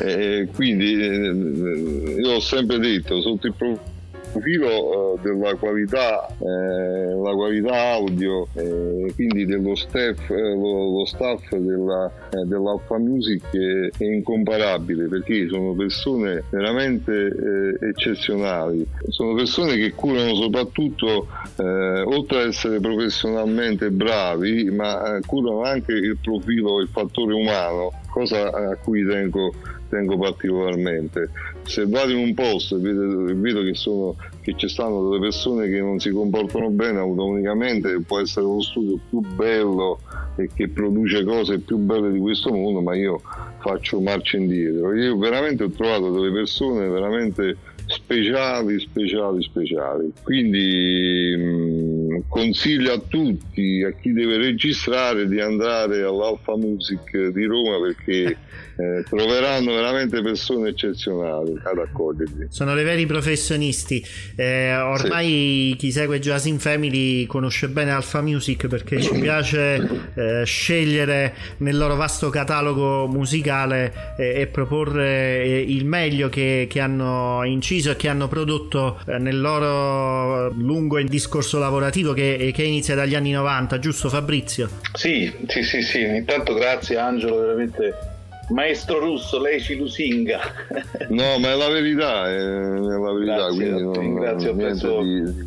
eh, 0.00 0.48
quindi 0.52 0.92
eh, 0.92 2.20
io 2.20 2.32
ho 2.32 2.40
sempre 2.40 2.78
detto 2.78 3.22
sotto 3.22 3.46
il 3.46 3.54
profilo 3.56 3.93
profilo 4.34 5.14
eh, 5.14 5.20
della 5.22 5.54
qualità, 5.54 6.26
eh, 6.26 7.14
la 7.14 7.32
qualità 7.32 7.92
audio, 7.92 8.48
eh, 8.54 9.12
quindi 9.14 9.46
dello 9.46 9.76
staff, 9.76 10.28
eh, 10.30 10.34
lo, 10.34 10.90
lo, 10.90 11.04
staff 11.06 11.54
della, 11.54 12.10
eh, 12.30 12.44
dell'Alfa 12.44 12.98
Music 12.98 13.44
è, 13.50 13.90
è, 13.96 14.04
incomparabile 14.04 15.06
perché 15.06 15.46
sono 15.48 15.72
persone 15.74 16.42
veramente 16.50 17.12
eh, 17.12 17.88
eccezionali, 17.88 18.84
sono 19.08 19.34
persone 19.34 19.76
che 19.76 19.92
curano 19.92 20.34
soprattutto, 20.34 21.28
oltre 21.56 22.42
ad 22.42 22.48
essere 22.48 22.80
professionalmente 22.80 23.90
bravi, 23.90 24.70
ma 24.70 25.18
curano 25.24 25.62
anche 25.62 25.92
il 25.92 26.18
profilo, 26.20 26.80
il 26.80 26.88
fattore 26.88 27.34
umano, 27.34 27.92
cosa 28.10 28.50
a 28.50 28.76
cui 28.76 29.06
tengo 29.06 29.52
tengo 29.94 30.18
particolarmente. 30.18 31.30
Se 31.66 31.86
vado 31.86 32.12
in 32.12 32.18
un 32.18 32.34
posto 32.34 32.76
e 32.76 32.80
vedo, 32.80 33.24
vedo 33.34 33.62
che, 33.62 33.74
sono, 33.74 34.16
che, 34.42 34.54
ci 34.56 34.68
stanno 34.68 35.08
delle 35.08 35.20
persone 35.20 35.68
che 35.68 35.80
non 35.80 35.98
si 35.98 36.10
comportano 36.10 36.68
bene 36.70 36.98
automaticamente, 36.98 38.00
può 38.06 38.20
essere 38.20 38.46
lo 38.46 38.60
studio 38.60 38.98
più 39.08 39.20
bello 39.20 39.98
e 40.36 40.50
che 40.54 40.68
produce 40.68 41.24
cose 41.24 41.58
più 41.58 41.78
belle 41.78 42.12
di 42.12 42.18
questo 42.18 42.52
mondo, 42.52 42.80
ma 42.80 42.94
io 42.94 43.20
faccio 43.60 44.00
marcia 44.00 44.36
indietro. 44.36 44.94
Io 44.94 45.16
veramente 45.16 45.64
ho 45.64 45.70
trovato 45.70 46.10
delle 46.10 46.32
persone 46.32 46.86
veramente 46.88 47.56
speciali, 47.94 48.80
speciali, 48.80 49.42
speciali. 49.42 50.12
Quindi 50.22 51.36
mh, 51.36 52.24
consiglio 52.28 52.92
a 52.92 53.00
tutti, 53.06 53.82
a 53.82 53.92
chi 53.92 54.12
deve 54.12 54.36
registrare, 54.36 55.26
di 55.26 55.40
andare 55.40 56.02
all'Alfa 56.02 56.56
Music 56.56 57.28
di 57.28 57.44
Roma 57.44 57.78
perché 57.80 58.36
eh, 58.76 59.04
troveranno 59.08 59.72
veramente 59.72 60.20
persone 60.20 60.70
eccezionali 60.70 61.58
ad 61.62 61.78
accoglierli. 61.78 62.46
Sono 62.50 62.74
dei 62.74 62.84
veri 62.84 63.06
professionisti. 63.06 64.04
Eh, 64.36 64.76
ormai 64.76 65.70
sì. 65.72 65.76
chi 65.78 65.92
segue 65.92 66.18
Jazz 66.18 66.46
in 66.46 66.58
Family 66.58 67.26
conosce 67.26 67.68
bene 67.68 67.92
Alpha 67.92 68.20
Music 68.20 68.66
perché 68.66 69.00
ci 69.00 69.18
piace 69.18 70.12
eh, 70.14 70.42
scegliere 70.44 71.34
nel 71.58 71.76
loro 71.76 71.94
vasto 71.94 72.30
catalogo 72.30 73.06
musicale 73.06 74.14
eh, 74.18 74.40
e 74.40 74.46
proporre 74.46 75.42
eh, 75.42 75.64
il 75.66 75.84
meglio 75.84 76.28
che, 76.28 76.66
che, 76.68 76.80
hanno 76.80 77.42
inciso 77.44 77.83
e 77.90 77.96
che 77.96 78.08
hanno 78.08 78.28
prodotto 78.28 79.00
eh, 79.06 79.18
nel 79.18 79.40
loro 79.40 80.50
lungo 80.50 80.98
discorso 81.08 81.58
lavorativo 81.58 82.12
che, 82.12 82.52
che, 82.54 82.62
inizia 82.62 82.94
dagli 82.94 83.14
anni 83.14 83.30
90, 83.30 83.78
giusto 83.78 84.08
Fabrizio? 84.08 84.68
Sì, 84.92 85.32
sì, 85.46 85.62
sì, 85.62 85.82
sì. 85.82 86.00
Intanto 86.00 86.54
grazie 86.54 86.98
Angelo, 86.98 87.38
veramente 87.40 88.13
Maestro 88.50 88.98
russo, 88.98 89.40
lei 89.40 89.60
ci 89.60 89.76
lusinga. 89.76 90.40
no, 91.08 91.38
ma 91.38 91.52
è 91.52 91.56
la 91.56 91.68
verità, 91.68 92.30
è, 92.30 92.38
la 92.38 93.12
verità, 93.12 93.34
grazie, 93.34 93.56
quindi 93.56 93.82
non, 93.82 93.92
ringrazio, 93.92 94.50
apprezzo, 94.50 95.02
di, 95.02 95.34
di 95.34 95.46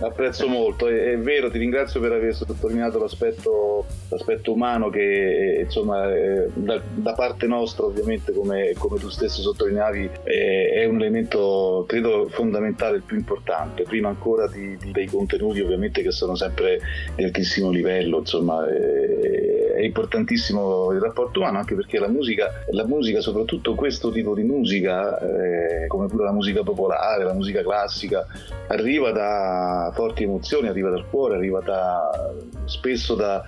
apprezzo 0.00 0.48
molto, 0.48 0.88
è, 0.88 1.12
è, 1.12 1.18
vero, 1.18 1.50
ti 1.50 1.58
ringrazio 1.58 2.00
per 2.00 2.12
aver 2.12 2.34
sottolineato 2.34 2.98
l'aspetto, 2.98 3.86
l'aspetto 4.08 4.52
umano 4.52 4.88
che 4.88 5.62
insomma 5.64 6.06
da, 6.54 6.80
da, 6.94 7.12
parte 7.12 7.46
nostra 7.46 7.84
ovviamente 7.84 8.32
come, 8.32 8.72
come 8.78 8.98
tu 8.98 9.08
stesso 9.10 9.42
sottolineavi 9.42 10.10
è, 10.22 10.70
è, 10.74 10.84
un 10.86 10.96
elemento 10.96 11.84
credo 11.86 12.28
fondamentale, 12.30 12.96
il 12.96 13.02
più 13.02 13.16
importante, 13.16 13.82
prima 13.82 14.08
ancora 14.08 14.48
di, 14.48 14.76
di, 14.78 14.92
dei 14.92 15.06
contenuti 15.06 15.60
ovviamente 15.60 16.02
che 16.02 16.10
sono 16.10 16.34
sempre 16.34 16.80
di 17.14 17.24
altissimo 17.24 17.70
livello, 17.70 18.18
insomma 18.18 18.66
è 18.66 19.53
importantissimo 19.86 20.92
il 20.92 21.00
rapporto 21.00 21.40
umano 21.40 21.58
anche 21.58 21.74
perché 21.74 21.98
la 21.98 22.08
musica, 22.08 22.50
la 22.70 22.86
musica 22.86 23.20
soprattutto 23.20 23.74
questo 23.74 24.10
tipo 24.10 24.34
di 24.34 24.42
musica, 24.42 25.18
eh, 25.18 25.86
come 25.86 26.06
pure 26.06 26.24
la 26.24 26.32
musica 26.32 26.62
popolare, 26.62 27.24
la 27.24 27.34
musica 27.34 27.62
classica, 27.62 28.26
arriva 28.68 29.10
da 29.10 29.90
forti 29.94 30.22
emozioni, 30.24 30.68
arriva 30.68 30.90
dal 30.90 31.08
cuore, 31.08 31.36
arriva 31.36 31.60
da, 31.60 32.32
spesso 32.64 33.14
da, 33.14 33.42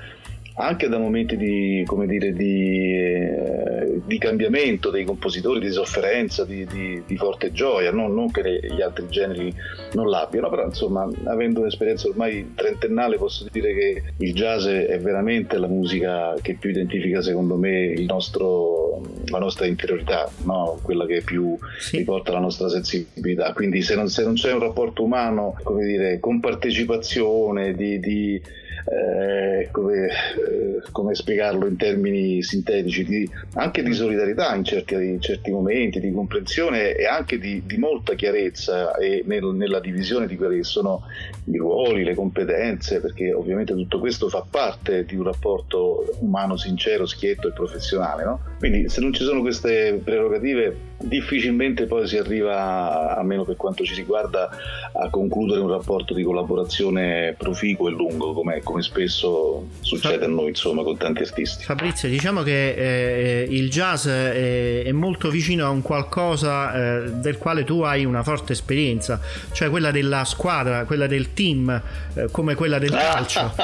anche 0.58 0.88
da 0.88 0.98
momenti 0.98 1.36
di, 1.36 1.84
dire, 2.06 2.32
di, 2.32 2.94
eh, 2.94 4.00
di, 4.04 4.18
cambiamento 4.18 4.90
dei 4.90 5.04
compositori, 5.04 5.60
di 5.60 5.70
sofferenza, 5.70 6.44
di, 6.44 6.66
di, 6.66 7.16
forte 7.16 7.52
gioia, 7.52 7.90
non, 7.92 8.14
non, 8.14 8.30
che 8.30 8.60
gli 8.62 8.80
altri 8.80 9.06
generi 9.08 9.52
non 9.92 10.08
l'abbiano, 10.08 10.48
però 10.48 10.64
insomma 10.64 11.06
avendo 11.24 11.60
un'esperienza 11.60 12.08
ormai 12.08 12.52
trentennale 12.54 13.16
posso 13.16 13.46
dire 13.50 13.74
che 13.74 14.02
il 14.16 14.32
jazz 14.32 14.66
è 14.66 14.98
veramente 14.98 15.58
la 15.58 15.66
musica 15.66 16.34
che 16.40 16.54
più 16.54 16.70
identifica 16.70 17.20
secondo 17.20 17.56
me 17.56 17.92
nostro, 18.06 19.02
la 19.26 19.38
nostra 19.38 19.66
interiorità, 19.66 20.30
no? 20.44 20.78
quella 20.82 21.04
che 21.04 21.20
più 21.20 21.56
sì. 21.78 21.98
riporta 21.98 22.32
la 22.32 22.40
nostra 22.40 22.70
sensibilità, 22.70 23.52
quindi 23.52 23.82
se 23.82 23.94
non, 23.94 24.08
se 24.08 24.24
non, 24.24 24.34
c'è 24.34 24.52
un 24.54 24.60
rapporto 24.60 25.02
umano 25.02 25.54
come 25.62 25.84
dire, 25.84 26.18
con 26.18 26.40
partecipazione, 26.40 27.74
di 27.74 28.64
eh, 28.86 29.68
come, 29.72 30.06
eh, 30.06 30.82
come, 30.92 31.14
spiegarlo 31.14 31.66
in 31.66 31.76
termini 31.76 32.42
sintetici, 32.42 33.04
di, 33.04 33.30
anche 33.54 33.82
di 33.82 33.92
solidarietà 33.92 34.54
in 34.54 34.64
certi, 34.64 34.94
in 34.94 35.20
certi, 35.20 35.50
momenti, 35.50 35.98
di 35.98 36.12
comprensione 36.12 36.94
e 36.94 37.06
anche 37.06 37.38
di, 37.38 37.62
di 37.66 37.76
molta 37.78 38.14
chiarezza 38.14 38.94
e 38.96 39.22
nel, 39.26 39.44
nella 39.44 39.80
divisione 39.80 40.26
di 40.26 40.36
quelli 40.36 40.58
che 40.58 40.64
sono 40.64 41.02
i 41.44 41.56
ruoli, 41.56 42.04
le 42.04 42.14
competenze, 42.14 43.00
perché 43.00 43.32
ovviamente 43.32 43.74
tutto 43.74 43.98
questo 43.98 44.28
fa 44.28 44.44
parte 44.48 45.04
di 45.04 45.16
un 45.16 45.24
rapporto 45.24 46.16
umano 46.20 46.56
sincero, 46.56 47.06
schietto 47.06 47.48
e 47.48 47.52
professionale. 47.52 48.24
No? 48.24 48.40
Quindi 48.58 48.88
se 48.88 49.00
non 49.00 49.12
ci 49.12 49.24
sono 49.24 49.40
queste 49.40 50.00
prerogative 50.02 50.94
difficilmente 50.98 51.86
poi 51.86 52.06
si 52.06 52.16
arriva, 52.16 53.16
almeno 53.16 53.44
per 53.44 53.56
quanto 53.56 53.84
ci 53.84 53.94
riguarda, 53.94 54.48
a 54.92 55.08
concludere 55.10 55.60
un 55.60 55.68
rapporto 55.68 56.14
di 56.14 56.22
collaborazione 56.22 57.34
proficuo 57.36 57.88
e 57.88 57.92
lungo, 57.92 58.32
come, 58.32 58.62
come 58.62 58.82
spesso 58.82 59.66
succede 59.80 60.24
a 60.24 60.28
noi, 60.28 60.48
insomma, 60.48 60.82
con 60.82 60.96
tanti 60.96 61.22
artisti. 61.22 61.64
Fabrizio, 61.64 62.08
diciamo 62.08 62.42
che 62.42 62.70
eh, 62.74 63.46
il 63.48 63.68
jazz 63.70 64.06
è, 64.06 64.84
è, 64.84 64.92
molto 64.92 65.28
vicino 65.30 65.66
a 65.66 65.70
un 65.70 65.82
qualcosa 65.82 66.72
eh, 66.74 67.10
del 67.10 67.36
quale 67.38 67.64
tu 67.64 67.80
hai 67.82 68.04
una 68.04 68.22
forte 68.22 68.52
esperienza, 68.52 69.20
cioè 69.52 69.68
quella 69.68 69.90
della 69.90 70.24
squadra, 70.24 70.84
quella 70.84 71.06
del 71.06 71.34
team, 71.34 71.82
eh, 72.14 72.28
come 72.30 72.54
quella 72.54 72.78
del 72.78 72.90
calcio. 72.90 73.40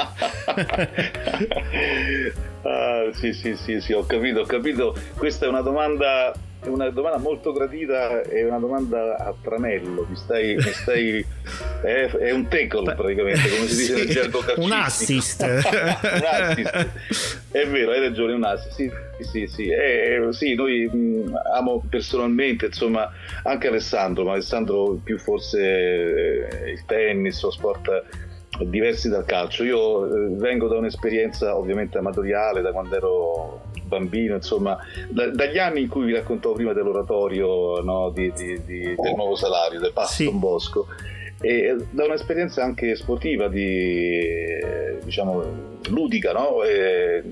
ah, 2.61 3.09
sì, 3.13 3.33
sì, 3.33 3.55
sì, 3.55 3.81
sì, 3.81 3.93
ho 3.93 4.05
capito, 4.05 4.41
ho 4.41 4.45
capito. 4.45 4.95
Questa 5.17 5.45
è 5.45 5.49
una 5.49 5.61
domanda 5.61 6.33
è 6.63 6.67
una 6.67 6.89
domanda 6.89 7.17
molto 7.17 7.51
gradita 7.51 8.21
e 8.21 8.45
una 8.45 8.57
domanda 8.57 9.17
a 9.17 9.33
tranello. 9.41 10.05
Mi 10.07 10.15
stai, 10.15 10.55
mi 10.55 10.71
stai 10.71 11.25
è, 11.83 12.09
è, 12.09 12.31
un 12.31 12.47
tackle 12.47 12.95
praticamente, 12.95 13.49
come 13.49 13.67
si 13.67 13.75
dice 13.75 13.93
sì, 13.93 13.93
nel 13.93 14.09
gergo 14.09 14.39
calcistico. 14.39 14.65
Un 14.65 14.71
assist. 14.71 15.41
un 15.43 16.25
assist. 16.25 16.89
È 17.51 17.67
vero, 17.67 17.91
hai 17.91 17.99
ragione, 17.99 18.33
un 18.33 18.43
assist. 18.45 18.71
Sì, 18.73 18.91
sì, 19.19 19.47
sì. 19.47 19.67
Eh, 19.67 20.27
sì 20.31 20.55
noi 20.55 20.89
mh, 20.91 21.41
amo 21.53 21.83
personalmente, 21.89 22.67
insomma, 22.67 23.11
anche 23.43 23.67
Alessandro, 23.67 24.23
ma 24.23 24.33
Alessandro 24.33 24.99
più 25.03 25.19
forse 25.19 25.59
eh, 25.59 26.71
il 26.71 26.85
tennis 26.85 27.41
o 27.43 27.51
sport 27.51 28.03
diversi 28.61 29.09
dal 29.09 29.25
calcio. 29.25 29.63
Io 29.63 30.05
eh, 30.05 30.35
vengo 30.35 30.67
da 30.67 30.77
un'esperienza 30.77 31.57
ovviamente 31.57 31.97
amatoriale, 31.97 32.61
da 32.61 32.71
quando 32.71 32.95
ero 32.95 33.61
bambino, 33.93 34.35
insomma, 34.35 34.77
da, 35.09 35.29
dagli 35.29 35.57
anni 35.57 35.81
in 35.81 35.87
cui 35.87 36.05
vi 36.05 36.13
raccontavo 36.13 36.55
prima 36.55 36.73
dell'oratorio 36.73 37.81
no, 37.81 38.09
di, 38.09 38.31
di, 38.33 38.63
di, 38.63 38.79
del 38.95 39.13
nuovo 39.15 39.35
salario, 39.35 39.79
del 39.79 39.93
Passo 39.93 40.13
sì. 40.13 40.31
Bosco, 40.31 40.87
e 41.41 41.75
da 41.89 42.05
un'esperienza 42.05 42.63
anche 42.63 42.95
sportiva, 42.95 43.47
di, 43.47 44.59
diciamo, 45.03 45.43
ludica, 45.89 46.31
no? 46.31 46.63
E, 46.63 47.23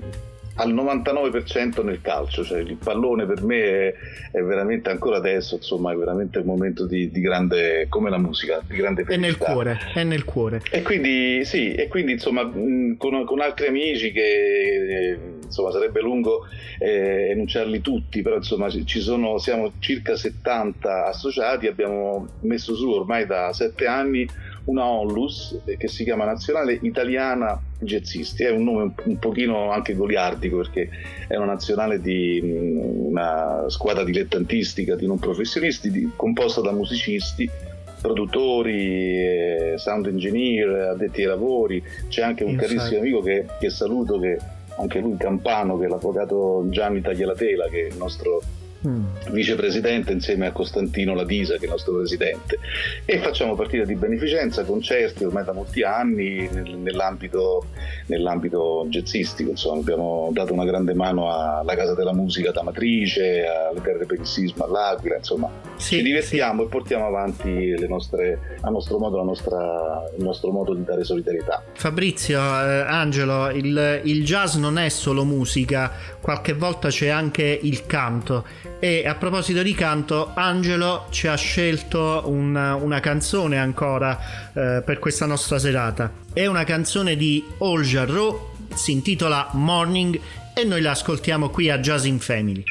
al 0.56 0.74
99% 0.74 1.84
nel 1.84 2.00
calcio, 2.00 2.44
cioè 2.44 2.60
il 2.60 2.76
pallone 2.76 3.24
per 3.24 3.42
me 3.42 3.62
è, 3.62 3.94
è, 4.32 4.42
veramente 4.42 4.90
ancora 4.90 5.16
adesso, 5.16 5.56
insomma, 5.56 5.92
è 5.92 5.96
veramente 5.96 6.38
un 6.38 6.44
momento 6.44 6.86
di, 6.86 7.10
di 7.10 7.20
grande, 7.20 7.86
come 7.88 8.10
la 8.10 8.18
musica, 8.18 8.62
di 8.66 8.76
grande 8.76 9.04
felicità. 9.04 9.26
È 9.26 9.30
nel 9.30 9.36
cuore, 9.38 9.80
è 9.94 10.04
nel 10.04 10.24
cuore. 10.24 10.60
E 10.70 10.82
quindi 10.82 11.44
sì, 11.44 11.74
e 11.74 11.88
quindi 11.88 12.12
insomma 12.12 12.48
con, 12.48 13.24
con 13.24 13.40
altri 13.40 13.68
amici 13.68 14.12
che 14.12 14.20
eh, 14.20 15.18
insomma 15.44 15.70
sarebbe 15.70 16.00
lungo 16.00 16.46
eh, 16.78 17.30
enunciarli 17.30 17.80
tutti, 17.80 18.22
però 18.22 18.36
insomma 18.36 18.68
ci 18.68 19.00
sono, 19.00 19.38
siamo 19.38 19.72
circa 19.78 20.16
70 20.16 21.06
associati, 21.06 21.66
abbiamo 21.66 22.26
messo 22.40 22.74
su 22.74 22.90
ormai 22.90 23.26
da 23.26 23.52
7 23.52 23.86
anni 23.86 24.28
una 24.64 24.84
onlus 24.84 25.58
eh, 25.64 25.76
che 25.76 25.88
si 25.88 26.04
chiama 26.04 26.24
Nazionale 26.24 26.78
Italiana 26.82 27.60
Jazzisti, 27.78 28.44
è 28.44 28.50
un 28.50 28.64
nome 28.64 28.92
un, 29.04 29.18
pochino 29.18 29.70
anche 29.70 29.94
goliardico 29.94 30.58
perché 30.58 30.88
è 31.26 31.36
una 31.36 31.46
nazionale 31.46 32.00
di 32.00 32.40
mm, 32.42 33.06
una 33.06 33.64
squadra 33.68 34.04
dilettantistica 34.04 34.94
di 34.94 35.06
non 35.06 35.18
professionisti 35.18 35.90
di, 35.90 36.10
composta 36.14 36.60
da 36.60 36.72
musicisti 36.72 37.50
produttori, 38.00 39.16
eh, 39.16 39.74
sound 39.76 40.06
engineer, 40.06 40.90
addetti 40.90 41.20
ai 41.20 41.28
lavori, 41.28 41.82
c'è 42.08 42.22
anche 42.22 42.42
un 42.42 42.50
Infatti. 42.50 42.74
carissimo 42.74 43.00
amico 43.00 43.20
che, 43.22 43.46
che 43.60 43.70
saluto, 43.70 44.18
che 44.18 44.38
anche 44.76 44.98
lui 44.98 45.16
campano, 45.16 45.78
che 45.78 45.86
è 45.86 45.88
l'avvocato 45.88 46.66
Gianni 46.68 47.00
Taglialatela, 47.00 47.68
che 47.68 47.86
è 47.86 47.86
il 47.90 47.96
nostro 47.96 48.42
mm. 48.86 49.04
vicepresidente 49.30 50.12
insieme 50.12 50.46
a 50.46 50.52
Costantino 50.52 51.14
Ladisa 51.14 51.54
che 51.54 51.62
è 51.62 51.64
il 51.64 51.70
nostro 51.70 51.94
presidente 51.94 52.58
e 53.04 53.18
facciamo 53.18 53.54
partite 53.54 53.84
di 53.84 53.94
beneficenza, 53.94 54.64
concerti 54.64 55.24
ormai 55.24 55.44
da 55.44 55.52
molti 55.52 55.82
anni 55.82 56.48
nell'ambito, 56.50 57.66
nell'ambito 58.06 58.86
jazzistico, 58.88 59.50
insomma 59.50 59.80
abbiamo 59.80 60.30
dato 60.32 60.52
una 60.52 60.64
grande 60.64 60.94
mano 60.94 61.32
alla 61.32 61.74
Casa 61.74 61.94
della 61.94 62.12
Musica 62.12 62.50
da 62.50 62.62
Matrice, 62.62 63.44
alle 63.44 63.80
Terre 63.80 64.06
per 64.06 64.18
il 64.18 64.26
Sisma 64.26 64.64
all'Aquila, 64.64 65.16
insomma 65.16 65.50
sì, 65.76 65.96
ci 65.96 66.02
divertiamo 66.02 66.60
sì. 66.62 66.66
e 66.66 66.70
portiamo 66.70 67.06
avanti 67.06 67.74
nostre, 67.86 68.58
a 68.60 68.70
nostro 68.70 68.98
modo 68.98 69.22
nostra, 69.22 70.04
il 70.16 70.24
nostro 70.24 70.50
modo 70.50 70.74
di 70.74 70.84
dare 70.84 71.04
solidarietà. 71.04 71.62
Fabrizio, 71.74 72.38
eh, 72.38 72.84
Angelo, 72.86 73.50
il, 73.50 74.00
il 74.04 74.24
jazz 74.24 74.56
non 74.56 74.78
è 74.78 74.88
solo 74.88 75.24
musica, 75.24 75.92
qualche 76.20 76.52
volta 76.52 76.88
c'è 76.88 77.08
anche 77.08 77.58
il 77.62 77.86
canto 77.86 78.44
e 78.84 79.06
a 79.06 79.14
proposito 79.14 79.62
di 79.62 79.74
canto, 79.74 80.32
Angelo 80.34 81.06
ci 81.10 81.28
ha 81.28 81.36
scelto 81.36 82.24
una, 82.26 82.74
una 82.74 82.98
canzone 82.98 83.56
ancora 83.56 84.18
eh, 84.52 84.82
per 84.84 84.98
questa 84.98 85.24
nostra 85.24 85.60
serata. 85.60 86.10
È 86.32 86.46
una 86.46 86.64
canzone 86.64 87.14
di 87.14 87.44
All 87.58 87.82
Jarreau, 87.82 88.50
si 88.74 88.90
intitola 88.90 89.50
Morning 89.52 90.18
e 90.52 90.64
noi 90.64 90.80
la 90.80 90.90
ascoltiamo 90.90 91.48
qui 91.50 91.70
a 91.70 91.78
Jazz 91.78 92.06
in 92.06 92.18
Family. 92.18 92.64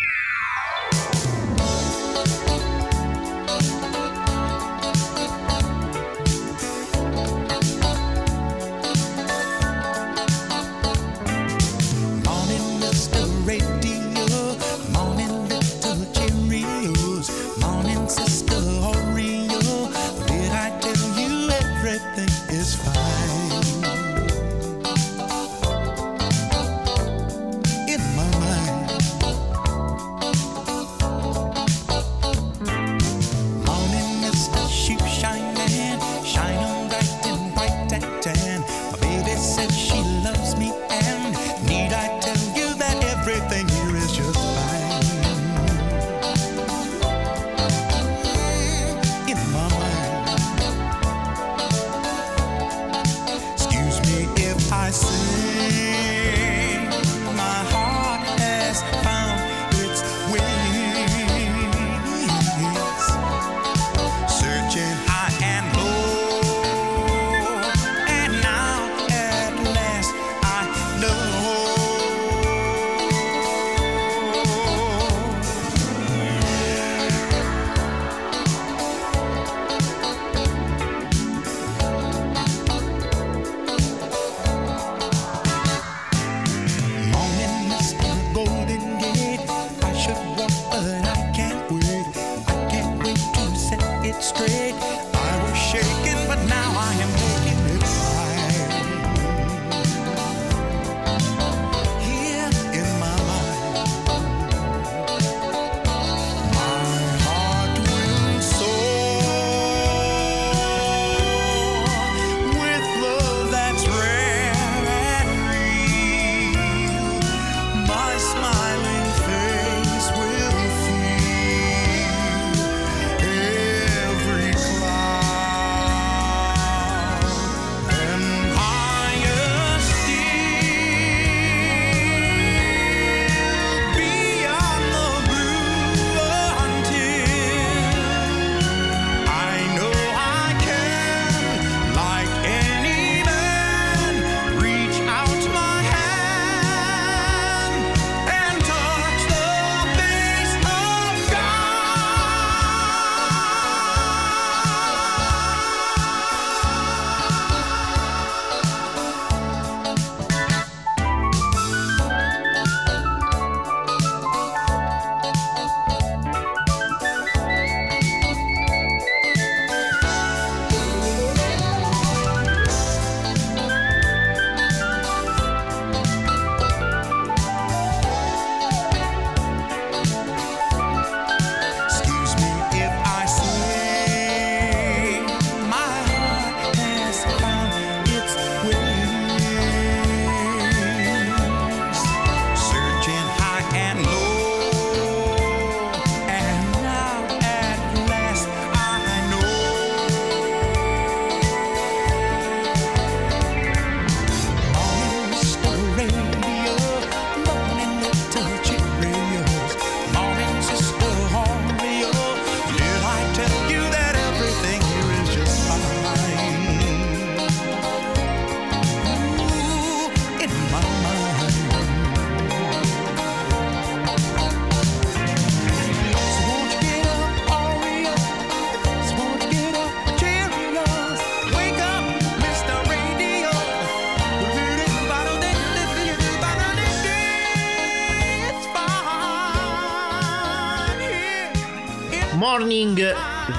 straight. 94.22 94.76
I 95.13 95.43
was 95.43 95.57
shaken, 95.57 96.17
but 96.28 96.39
now 96.47 96.72
I 96.78 96.93
am. 97.01 97.20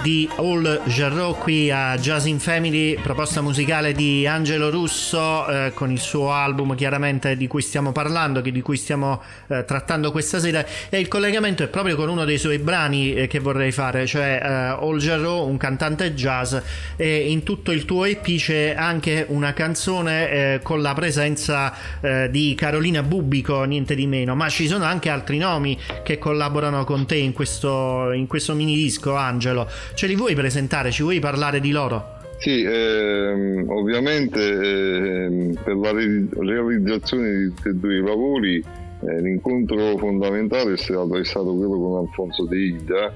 Di 0.03 0.29
All 0.37 0.83
Jarreau 0.87 1.35
qui 1.37 1.71
a 1.71 1.97
Jazz 1.97 2.25
in 2.25 2.41
Family, 2.41 2.95
proposta 3.01 3.41
musicale 3.41 3.93
di 3.93 4.27
Angelo 4.27 4.69
Russo 4.69 5.47
eh, 5.47 5.73
con 5.75 5.93
il 5.93 6.01
suo 6.01 6.33
album 6.33 6.75
chiaramente 6.75 7.37
di 7.37 7.47
cui 7.47 7.63
stiamo 7.63 7.93
parlando, 7.93 8.41
di 8.41 8.61
cui 8.63 8.77
stiamo 8.77 9.23
eh, 9.47 9.65
trattando 9.65 10.11
questa 10.11 10.41
sera 10.41 10.65
e 10.89 10.99
il 10.99 11.07
collegamento 11.07 11.63
è 11.63 11.69
proprio 11.69 11.95
con 11.95 12.09
uno 12.09 12.25
dei 12.25 12.39
suoi 12.39 12.59
brani 12.59 13.15
eh, 13.15 13.27
che 13.29 13.39
vorrei 13.39 13.71
fare, 13.71 14.05
cioè 14.07 14.41
eh, 14.43 14.47
All 14.47 14.99
Jarreau, 14.99 15.49
un 15.49 15.57
cantante 15.57 16.15
jazz 16.15 16.57
e 16.97 17.31
in 17.31 17.45
tutto 17.45 17.71
il 17.71 17.85
tuo 17.85 18.05
EP 18.05 18.25
c'è 18.25 18.75
anche 18.77 19.25
una 19.29 19.53
canzone 19.53 20.31
eh, 20.31 20.61
con 20.65 20.83
la 20.83 20.95
presenza 20.95 21.73
eh, 22.01 22.29
di 22.29 22.55
Carolina 22.57 23.05
Bubico, 23.05 23.63
niente 23.63 23.95
di 23.95 24.09
meno, 24.09 24.35
ma 24.35 24.49
ci 24.49 24.67
sono 24.67 24.85
anche 24.85 25.11
altri 25.11 25.39
nomi 25.39 25.79
che 26.03 26.19
collaborano 26.19 26.83
con 26.85 27.07
te 27.07 27.17
in 27.17 27.33
questo, 27.33 28.11
in 28.13 28.27
questo 28.27 28.55
mini 28.55 28.75
disco, 28.75 29.15
Angelo. 29.15 29.71
Ce 29.95 30.07
li 30.07 30.15
vuoi 30.15 30.35
presentare? 30.35 30.91
Ci 30.91 31.03
vuoi 31.03 31.21
parlare 31.21 31.61
di 31.61 31.71
loro? 31.71 32.21
Sì, 32.39 32.63
ehm, 32.63 33.67
ovviamente 33.69 34.41
ehm, 34.41 35.55
per 35.63 35.77
la 35.77 35.93
re- 35.93 36.27
realizzazione 36.31 37.31
di 37.31 37.55
tutti 37.55 37.79
due 37.79 37.99
i 37.99 38.03
lavori 38.03 38.65
eh, 39.05 39.21
l'incontro 39.21 39.97
fondamentale 39.97 40.75
è 40.75 40.77
stato, 40.77 41.17
è 41.17 41.25
stato, 41.25 41.55
quello 41.55 41.79
con 41.79 41.99
Alfonso 42.07 42.45
De 42.47 42.57
Ida, 42.57 43.13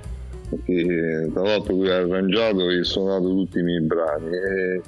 che 0.64 1.30
tra 1.32 1.42
l'altro 1.42 1.74
lui 1.74 1.90
ha 1.90 1.96
arrangiato 1.96 2.70
e 2.70 2.84
suonato 2.84 3.28
tutti 3.28 3.58
i 3.58 3.62
miei 3.62 3.82
brani. 3.82 4.28
E, 4.28 4.82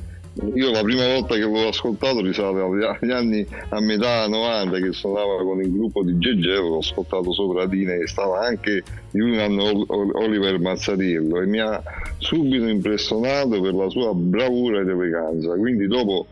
io 0.54 0.70
la 0.70 0.82
prima 0.82 1.04
volta 1.06 1.34
che 1.34 1.40
l'ho 1.40 1.68
ascoltato 1.68 2.20
risale 2.20 2.60
agli 2.60 3.10
anni 3.10 3.46
a 3.70 3.80
metà 3.80 4.28
90 4.28 4.78
che 4.78 4.92
suonava 4.92 5.42
con 5.42 5.60
il 5.60 5.72
gruppo 5.72 6.04
di 6.04 6.16
Gegè, 6.16 6.56
l'ho 6.56 6.78
ascoltato 6.78 7.32
sopra 7.32 7.66
Dina 7.66 7.94
e 7.94 8.06
stava 8.06 8.40
anche 8.46 8.82
anno 9.12 9.84
Oliver 10.18 10.60
Mazzariello 10.60 11.40
e 11.40 11.46
mi 11.46 11.60
ha 11.60 11.82
subito 12.18 12.66
impressionato 12.66 13.60
per 13.60 13.74
la 13.74 13.88
sua 13.88 14.12
bravura 14.14 14.80
ed 14.80 14.88
eleganza. 14.88 15.54
Quindi 15.56 15.88
dopo 15.88 16.26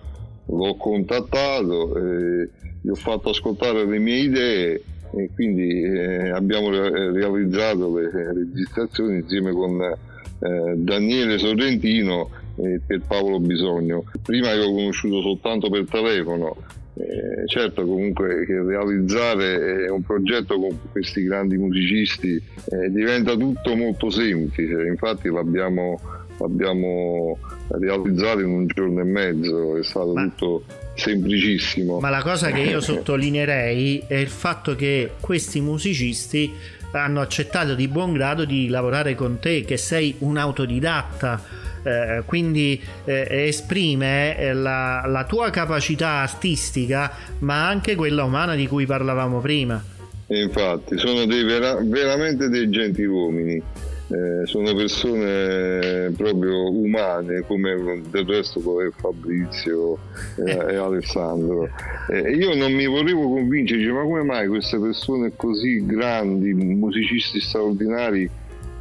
l'ho 0.46 0.74
contattato 0.76 1.96
e 1.96 2.48
gli 2.80 2.88
ho 2.88 2.94
fatto 2.94 3.30
ascoltare 3.30 3.84
le 3.84 3.98
mie 3.98 4.18
idee 4.18 4.82
e 5.16 5.30
quindi 5.34 5.82
eh, 5.82 6.30
abbiamo 6.30 6.70
realizzato 6.70 7.96
le 7.96 8.10
registrazioni 8.32 9.16
insieme 9.16 9.50
con 9.50 9.80
eh, 9.80 10.74
Daniele 10.76 11.38
Sorrentino 11.38 12.44
per 12.56 13.00
Paolo 13.06 13.38
Bisogno. 13.38 14.04
Prima 14.22 14.54
l'ho 14.54 14.72
conosciuto 14.72 15.20
soltanto 15.20 15.68
per 15.68 15.84
telefono, 15.88 16.56
eh, 16.98 17.46
certo 17.46 17.84
comunque 17.84 18.46
che 18.46 18.62
realizzare 18.62 19.86
un 19.88 20.02
progetto 20.02 20.58
con 20.58 20.78
questi 20.90 21.24
grandi 21.24 21.58
musicisti 21.58 22.34
eh, 22.36 22.90
diventa 22.90 23.36
tutto 23.36 23.76
molto 23.76 24.08
semplice, 24.08 24.86
infatti 24.86 25.28
l'abbiamo, 25.28 26.00
l'abbiamo, 26.38 27.38
realizzato 27.68 28.40
in 28.40 28.48
un 28.48 28.66
giorno 28.66 29.00
e 29.00 29.04
mezzo, 29.04 29.76
è 29.76 29.84
stato 29.84 30.14
ma, 30.14 30.22
tutto 30.22 30.64
semplicissimo. 30.94 32.00
Ma 32.00 32.08
la 32.08 32.22
cosa 32.22 32.50
che 32.50 32.60
io 32.60 32.80
sottolineerei 32.80 34.04
è 34.06 34.14
il 34.14 34.28
fatto 34.28 34.74
che 34.74 35.10
questi 35.20 35.60
musicisti 35.60 36.50
hanno 36.92 37.20
accettato 37.20 37.74
di 37.74 37.88
buon 37.88 38.14
grado 38.14 38.46
di 38.46 38.68
lavorare 38.68 39.14
con 39.14 39.38
te, 39.38 39.64
che 39.64 39.76
sei 39.76 40.14
un 40.20 40.38
autodidatta 40.38 41.65
eh, 41.86 42.22
quindi 42.24 42.80
eh, 43.04 43.46
esprime 43.46 44.36
eh, 44.36 44.52
la, 44.52 45.04
la 45.06 45.24
tua 45.24 45.50
capacità 45.50 46.08
artistica 46.22 47.12
ma 47.40 47.68
anche 47.68 47.94
quella 47.94 48.24
umana 48.24 48.54
di 48.54 48.66
cui 48.66 48.86
parlavamo 48.86 49.40
prima. 49.40 49.82
Infatti, 50.28 50.98
sono 50.98 51.24
dei 51.24 51.44
vera- 51.44 51.78
veramente 51.80 52.48
dei 52.48 52.68
gentiluomini. 52.68 53.62
Eh, 54.08 54.46
sono 54.46 54.72
persone 54.72 56.12
proprio 56.16 56.70
umane 56.70 57.40
come 57.40 58.02
del 58.08 58.24
resto 58.24 58.60
poi 58.60 58.88
Fabrizio 58.94 59.98
e, 60.36 60.48
eh. 60.48 60.58
e 60.70 60.76
Alessandro 60.76 61.68
eh, 62.08 62.30
io 62.30 62.54
non 62.54 62.72
mi 62.72 62.86
volevo 62.86 63.28
convincere 63.28 63.84
ma 63.90 64.02
come 64.02 64.22
mai 64.22 64.46
queste 64.46 64.78
persone 64.78 65.32
così 65.34 65.84
grandi 65.84 66.54
musicisti 66.54 67.40
straordinari 67.40 68.30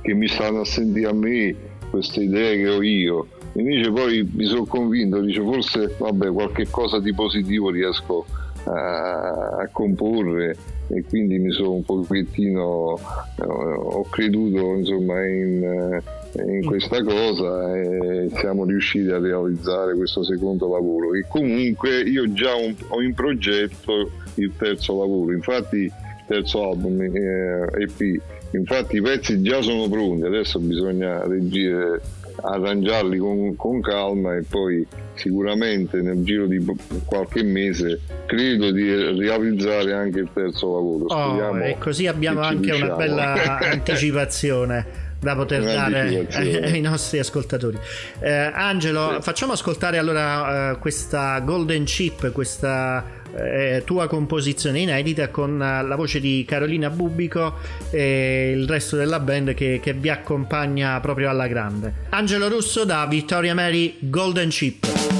che 0.03 0.13
mi 0.13 0.27
stanno 0.27 0.59
a 0.59 0.65
sentire 0.65 1.07
a 1.07 1.13
me 1.13 1.55
queste 1.89 2.21
idee 2.21 2.57
che 2.57 2.69
ho 2.69 2.81
io. 2.81 3.27
Invece 3.53 3.91
poi 3.91 4.29
mi 4.33 4.45
sono 4.45 4.65
convinto, 4.65 5.21
dice 5.21 5.41
forse 5.41 5.95
vabbè 5.97 6.31
qualche 6.31 6.67
cosa 6.69 6.99
di 6.99 7.13
positivo 7.13 7.69
riesco 7.69 8.25
a, 8.65 9.57
a 9.61 9.69
comporre. 9.71 10.55
E 10.87 11.03
quindi 11.03 11.39
mi 11.39 11.51
sono 11.51 11.71
un 11.71 11.83
pochettino 11.83 12.99
ho 13.37 14.03
creduto 14.09 14.75
insomma 14.75 15.25
in, 15.25 15.99
in, 16.47 16.63
questa 16.63 17.03
cosa 17.03 17.75
e 17.75 18.29
siamo 18.35 18.65
riusciti 18.65 19.09
a 19.09 19.17
realizzare 19.17 19.95
questo 19.95 20.23
secondo 20.23 20.71
lavoro. 20.71 21.15
E 21.15 21.25
comunque 21.27 22.01
io 22.01 22.31
già 22.33 22.53
ho 22.53 23.01
in 23.01 23.13
progetto 23.15 24.11
il 24.35 24.51
terzo 24.55 24.99
lavoro. 24.99 25.31
Infatti 25.31 25.77
il 25.77 25.93
terzo 26.27 26.69
album 26.69 27.01
eh, 27.01 27.67
EP 27.81 28.21
infatti 28.55 28.97
i 28.97 29.01
pezzi 29.01 29.41
già 29.41 29.61
sono 29.61 29.87
pronti 29.87 30.25
adesso 30.25 30.59
bisogna 30.59 31.25
reagire 31.25 32.01
arrangiarli 32.41 33.17
con, 33.17 33.55
con, 33.55 33.81
calma 33.81 34.35
e 34.35 34.43
poi 34.43 34.85
sicuramente 35.13 36.01
nel 36.01 36.23
giro 36.23 36.47
di 36.47 36.63
qualche 37.05 37.43
mese 37.43 38.01
credo 38.25 38.71
di 38.71 38.93
realizzare 38.93 39.93
anche 39.93 40.19
il 40.19 40.29
terzo 40.33 40.73
lavoro. 40.73 41.05
Oh, 41.05 41.57
e 41.59 41.77
così 41.79 42.07
abbiamo 42.07 42.41
anche 42.41 42.71
riusciamo. 42.71 42.95
una 42.95 42.95
bella 42.95 43.57
anticipazione 43.71 45.03
da 45.19 45.35
poter 45.35 45.63
dare 45.63 46.27
ai 46.29 46.81
nostri 46.81 47.19
ascoltatori. 47.19 47.79
Eh, 48.19 48.31
Angelo, 48.31 49.13
sì. 49.15 49.21
facciamo 49.21 49.53
ascoltare 49.53 49.97
allora 49.97 50.71
eh, 50.71 50.77
questa 50.77 51.39
Golden 51.39 51.85
Chip, 51.85 52.31
questa 52.31 53.23
eh, 53.35 53.83
tua 53.85 54.07
composizione 54.07 54.79
inedita 54.79 55.29
con 55.29 55.57
la 55.57 55.95
voce 55.95 56.19
di 56.19 56.45
Carolina 56.47 56.89
Bubico 56.89 57.55
e 57.91 58.53
il 58.55 58.67
resto 58.67 58.95
della 58.95 59.19
band 59.19 59.53
che, 59.53 59.79
che 59.81 59.93
vi 59.93 60.09
accompagna 60.09 60.99
proprio 60.99 61.29
alla 61.29 61.47
grande. 61.47 61.93
Angelo 62.09 62.47
Russo 62.47 62.85
da 62.85 63.05
Vittoria 63.05 63.53
Mary 63.53 63.97
Golden 63.99 64.49
Chip. 64.49 65.14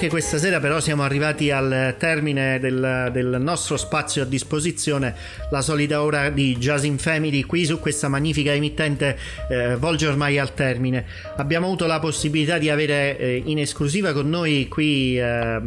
Anche 0.00 0.14
questa 0.14 0.38
sera 0.38 0.60
però 0.60 0.80
siamo 0.80 1.02
arrivati 1.02 1.50
al 1.50 1.94
termine 1.98 2.58
del, 2.58 3.10
del, 3.12 3.36
nostro 3.38 3.76
spazio 3.76 4.22
a 4.22 4.24
disposizione, 4.24 5.14
la 5.50 5.60
solita 5.60 6.02
ora 6.02 6.30
di 6.30 6.56
Jazz 6.56 6.84
in 6.84 6.96
Family 6.96 7.42
qui 7.42 7.66
su 7.66 7.78
questa 7.78 8.08
magnifica 8.08 8.50
emittente 8.50 9.18
eh, 9.50 9.76
volge 9.76 10.06
ormai 10.06 10.38
al 10.38 10.54
termine. 10.54 11.04
Abbiamo 11.36 11.66
avuto 11.66 11.84
la 11.84 11.98
possibilità 11.98 12.56
di 12.56 12.70
avere 12.70 13.18
eh, 13.18 13.42
in 13.44 13.58
esclusiva 13.58 14.14
con 14.14 14.30
noi 14.30 14.68
qui 14.68 15.18
eh, 15.18 15.60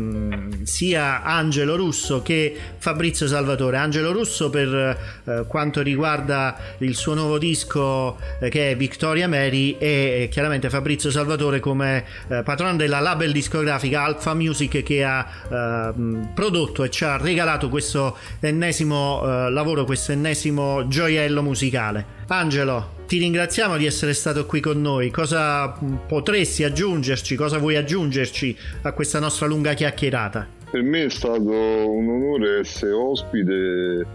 sia 0.63 1.21
Angelo 1.21 1.75
Russo 1.75 2.23
che 2.23 2.57
Fabrizio 2.79 3.27
Salvatore. 3.27 3.77
Angelo 3.77 4.11
Russo 4.11 4.49
per 4.49 4.97
eh, 5.25 5.45
quanto 5.47 5.83
riguarda 5.83 6.57
il 6.79 6.95
suo 6.95 7.13
nuovo 7.13 7.37
disco 7.37 8.17
eh, 8.39 8.49
che 8.49 8.71
è 8.71 8.75
Victoria 8.75 9.27
Mary 9.27 9.77
e 9.77 10.27
chiaramente 10.31 10.71
Fabrizio 10.71 11.11
Salvatore 11.11 11.59
come 11.59 12.03
eh, 12.29 12.41
patrono 12.41 12.77
della 12.77 12.99
label 12.99 13.31
di 13.31 13.41
discografica 13.43 14.01
Alpha 14.23 14.33
Music 14.33 14.83
che 14.83 15.03
ha 15.03 15.25
eh, 15.51 15.93
prodotto 16.33 16.85
e 16.85 16.89
ci 16.89 17.03
ha 17.03 17.17
regalato 17.17 17.67
questo 17.67 18.15
ennesimo 18.39 19.21
eh, 19.21 19.51
lavoro, 19.51 19.83
questo 19.83 20.13
ennesimo 20.13 20.87
gioiello 20.87 21.43
musicale. 21.43 22.21
Angelo, 22.27 23.01
ti 23.05 23.17
ringraziamo 23.17 23.75
di 23.75 23.85
essere 23.85 24.13
stato 24.13 24.45
qui 24.45 24.61
con 24.61 24.79
noi. 24.79 25.11
Cosa 25.11 25.77
potresti 26.07 26.63
aggiungerci? 26.63 27.35
Cosa 27.35 27.57
vuoi 27.57 27.75
aggiungerci 27.75 28.55
a 28.83 28.93
questa 28.93 29.19
nostra 29.19 29.45
lunga 29.45 29.73
chiacchierata? 29.73 30.47
Per 30.71 30.81
me 30.81 31.03
è 31.05 31.09
stato 31.09 31.41
un 31.41 32.07
onore 32.09 32.59
essere 32.59 32.93
ospite 32.93 33.51
eh, 33.51 34.05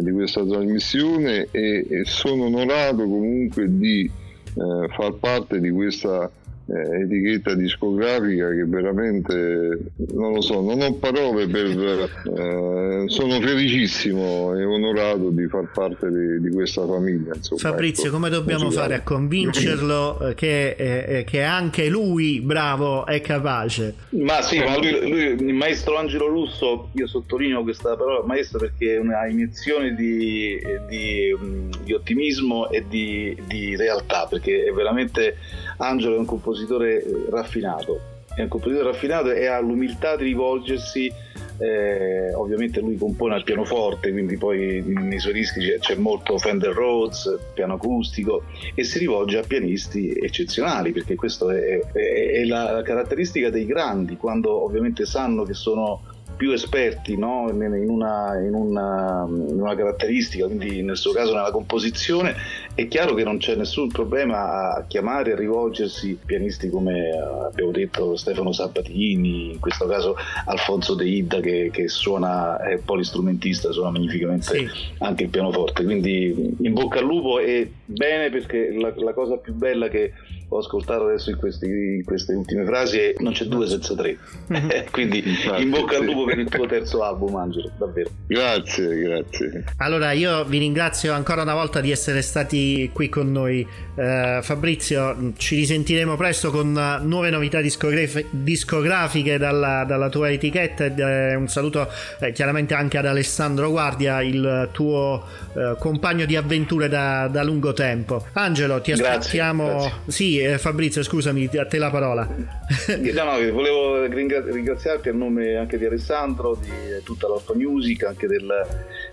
di 0.00 0.12
questa 0.12 0.44
trasmissione 0.44 1.48
e, 1.50 1.86
e, 1.88 2.04
sono 2.04 2.44
onorato 2.44 2.98
comunque 2.98 3.66
di 3.66 4.04
eh, 4.04 4.88
far 4.94 5.14
parte 5.14 5.58
di 5.58 5.70
questa 5.70 6.30
eh, 6.70 7.02
etichetta 7.02 7.54
discografica 7.54 8.50
che 8.50 8.64
veramente 8.66 9.78
non 10.12 10.34
lo 10.34 10.40
so, 10.40 10.60
non 10.60 10.82
ho 10.82 10.92
parole 10.94 11.46
per 11.46 11.66
eh, 11.66 13.04
sono 13.06 13.40
felicissimo 13.40 14.54
e 14.54 14.64
onorato 14.64 15.30
di 15.30 15.46
far 15.48 15.70
parte 15.72 16.10
di, 16.10 16.40
di 16.40 16.50
questa 16.50 16.86
famiglia. 16.86 17.34
Insomma, 17.34 17.60
Fabrizio, 17.60 18.04
ecco, 18.04 18.14
come 18.14 18.28
dobbiamo 18.28 18.64
musicale. 18.64 18.88
fare 18.88 19.00
a 19.00 19.02
convincerlo 19.02 20.32
che, 20.34 20.70
eh, 20.78 21.24
che, 21.24 21.42
anche 21.42 21.88
lui 21.88 22.40
bravo 22.40 23.06
è 23.06 23.20
capace? 23.20 23.94
Ma 24.10 24.42
sì, 24.42 24.58
ma 24.58 24.76
lui, 24.76 25.08
lui, 25.08 25.22
il 25.48 25.54
maestro 25.54 25.96
Angelo 25.96 26.28
Russo, 26.28 26.90
io 26.92 27.06
sottolineo 27.06 27.62
questa 27.62 27.96
parola 27.96 28.24
maestro 28.26 28.58
perché 28.58 28.96
è 28.96 28.98
una 28.98 29.26
iniezione 29.26 29.94
di, 29.94 30.58
di, 30.88 31.34
di 31.82 31.92
ottimismo 31.94 32.68
e 32.70 32.84
di, 32.86 33.36
di 33.46 33.74
realtà, 33.74 34.26
perché 34.28 34.64
è 34.64 34.72
veramente 34.72 35.36
Angelo 35.78 36.14
è 36.14 36.18
un 36.18 36.26
compositore 36.26 37.02
eh, 37.02 37.26
raffinato, 37.30 38.00
è 38.34 38.42
un 38.42 38.48
compositore 38.48 38.90
raffinato 38.90 39.32
e 39.32 39.46
ha 39.46 39.58
l'umiltà 39.60 40.16
di 40.16 40.24
rivolgersi 40.24 41.12
eh, 41.58 42.32
ovviamente 42.34 42.80
lui 42.80 42.96
compone 42.96 43.34
al 43.34 43.42
pianoforte, 43.42 44.12
quindi 44.12 44.36
poi 44.36 44.82
nei 44.82 45.18
suoi 45.18 45.32
dischi 45.32 45.60
c'è, 45.60 45.78
c'è, 45.78 45.94
molto 45.96 46.38
Fender 46.38 46.72
Rhodes, 46.72 47.36
piano 47.52 47.74
acustico 47.74 48.44
e 48.74 48.84
si 48.84 48.98
rivolge 49.00 49.38
a 49.38 49.42
pianisti 49.42 50.12
eccezionali 50.12 50.92
perché 50.92 51.16
questa 51.16 51.52
è, 51.52 51.80
è, 51.92 52.30
è 52.30 52.44
la 52.44 52.80
caratteristica 52.84 53.50
dei 53.50 53.66
grandi, 53.66 54.16
quando 54.16 54.64
ovviamente 54.64 55.04
sanno 55.04 55.42
che 55.42 55.54
sono 55.54 56.02
più 56.38 56.52
esperti 56.52 57.18
no? 57.18 57.48
in, 57.50 57.60
una, 57.88 58.38
in, 58.38 58.54
una, 58.54 59.26
in, 59.28 59.60
una, 59.60 59.74
caratteristica, 59.74 60.46
quindi 60.46 60.82
nel 60.82 60.96
suo 60.96 61.12
caso 61.12 61.34
nella 61.34 61.50
composizione, 61.50 62.36
è 62.78 62.86
chiaro 62.86 63.14
che 63.14 63.24
non 63.24 63.38
c'è 63.38 63.56
nessun 63.56 63.88
problema 63.88 64.72
a 64.76 64.84
chiamare 64.86 65.32
e 65.32 65.34
rivolgersi 65.34 66.16
pianisti 66.24 66.70
come 66.70 67.10
abbiamo 67.10 67.72
detto 67.72 68.14
Stefano 68.14 68.52
Sabatini, 68.52 69.54
in 69.54 69.58
questo 69.58 69.88
caso 69.88 70.14
Alfonso 70.44 70.94
De 70.94 71.04
Ida 71.04 71.40
che, 71.40 71.70
che 71.72 71.88
suona, 71.88 72.62
è 72.62 72.78
polistrumentista, 72.78 73.72
suona 73.72 73.90
magnificamente 73.90 74.44
sì. 74.44 74.68
anche 74.98 75.24
il 75.24 75.28
pianoforte, 75.28 75.82
quindi 75.82 76.54
in 76.60 76.72
bocca 76.72 77.00
al 77.00 77.04
lupo 77.04 77.40
e 77.40 77.68
bene 77.84 78.30
perché 78.30 78.72
la, 78.72 78.92
la 78.94 79.12
cosa 79.12 79.38
più 79.38 79.54
bella 79.54 79.88
che 79.88 80.12
ho 80.50 80.58
ascoltato 80.58 81.04
adesso 81.04 81.30
in, 81.30 81.36
questi, 81.36 81.66
in, 81.66 82.04
queste 82.04 82.32
ultime 82.32 82.64
frasi 82.64 82.98
e 82.98 83.14
non 83.18 83.32
c'è 83.32 83.44
due 83.44 83.66
senza 83.66 83.94
tre. 83.94 84.16
Mhm. 84.46 84.84
Quindi 84.90 85.22
in 85.58 85.70
bocca 85.70 85.96
al 85.96 86.04
lupo 86.04 86.24
per 86.24 86.38
il 86.38 86.48
tuo 86.48 86.66
terzo 86.66 87.02
album, 87.02 87.34
Angelo, 87.36 87.70
davvero. 87.76 88.10
Grazie, 88.26 88.98
grazie. 88.98 89.64
Allora 89.78 90.12
io 90.12 90.44
vi 90.44 90.58
ringrazio 90.58 91.12
ancora 91.12 91.42
una 91.42 91.54
volta 91.54 91.80
di 91.80 91.90
essere 91.90 92.22
stati 92.22 92.67
qui 92.92 93.08
con 93.08 93.30
noi. 93.32 93.66
Uh, 93.94 94.42
Fabrizio, 94.42 95.32
ci 95.36 95.56
risentiremo 95.56 96.16
presto 96.16 96.50
con 96.50 96.72
nuove 97.02 97.30
novità 97.30 97.60
discograf- 97.60 98.26
discografiche 98.30 99.38
dalla, 99.38 99.84
dalla, 99.84 100.08
tua 100.08 100.30
etichetta 100.30 100.84
e 100.84 101.34
uh, 101.34 101.40
un 101.40 101.48
saluto 101.48 101.88
eh, 102.20 102.32
chiaramente 102.32 102.74
anche 102.74 102.96
ad 102.96 103.06
Alessandro 103.06 103.70
Guardia, 103.70 104.22
il 104.22 104.68
tuo 104.72 105.24
uh, 105.52 105.76
compagno 105.78 106.26
di 106.26 106.36
avventure 106.36 106.88
da, 106.88 107.28
da, 107.28 107.42
lungo 107.42 107.72
tempo. 107.72 108.26
Angelo, 108.34 108.80
ti 108.80 108.92
aspettiamo. 108.92 109.64
Grazie, 109.64 109.88
grazie. 109.88 110.12
Sì, 110.12 110.38
eh, 110.38 110.58
Fabrizio, 110.58 111.02
scusami, 111.02 111.48
a 111.58 111.66
te 111.66 111.78
la 111.78 111.90
parola. 111.90 112.26
no, 112.26 113.24
no, 113.24 113.52
volevo 113.52 114.04
ringraziarti 114.06 115.08
a 115.08 115.12
nome 115.12 115.56
anche 115.56 115.78
di 115.78 115.86
Alessandro, 115.86 116.56
di 116.60 117.02
tutta 117.02 117.28
l'Alfa 117.28 117.54
Music, 117.54 118.04
anche 118.04 118.26
del, 118.26 118.46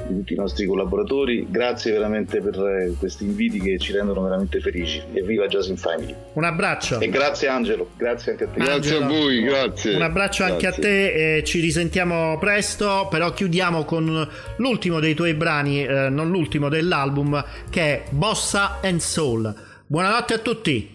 tutti 0.08 0.34
i 0.34 0.36
nostri 0.36 0.66
collaboratori. 0.66 1.48
Grazie 1.50 1.92
veramente 1.92 2.42
per 2.42 2.56
eh, 2.56 2.94
questi 2.98 3.26
inviti 3.26 3.60
che 3.60 3.78
ci 3.78 3.92
rendono 3.92 4.22
veramente 4.22 4.60
felici. 4.60 5.02
E 5.14 5.22
viva 5.24 5.48
Jazz 5.48 5.68
in 5.68 5.78
Family. 5.78 6.16
Un 6.34 6.44
abbraccio. 6.44 7.00
E 7.00 7.10
grazie 7.10 7.48
Angelo, 7.48 7.90
grazie 7.98 8.32
anche 8.32 8.44
a 8.46 8.48
te. 8.48 8.60
Grazie 8.60 8.74
Angelo, 8.74 9.06
a 9.06 9.08
voi, 9.08 9.42
grazie. 9.42 9.96
Un 9.96 10.02
abbraccio 10.02 10.46
grazie. 10.46 10.68
anche 10.68 10.80
a 10.80 10.82
te 10.82 11.38
e 11.38 11.44
ci 11.44 11.60
risentiamo 11.60 12.38
presto, 12.40 13.08
però 13.10 13.32
chiudiamo 13.32 13.84
con 13.84 14.28
l'ultimo 14.58 15.00
dei 15.00 15.14
tuoi 15.14 15.34
brani, 15.34 15.86
eh, 15.86 16.10
non 16.10 16.30
l'ultimo 16.30 16.70
dell'album, 16.70 17.44
che 17.70 17.82
è 17.82 18.04
Bossa 18.10 18.80
and 18.82 19.00
Soul. 19.00 19.54
Buonanotte 19.88 20.34
a 20.34 20.40
tutti. 20.40 20.95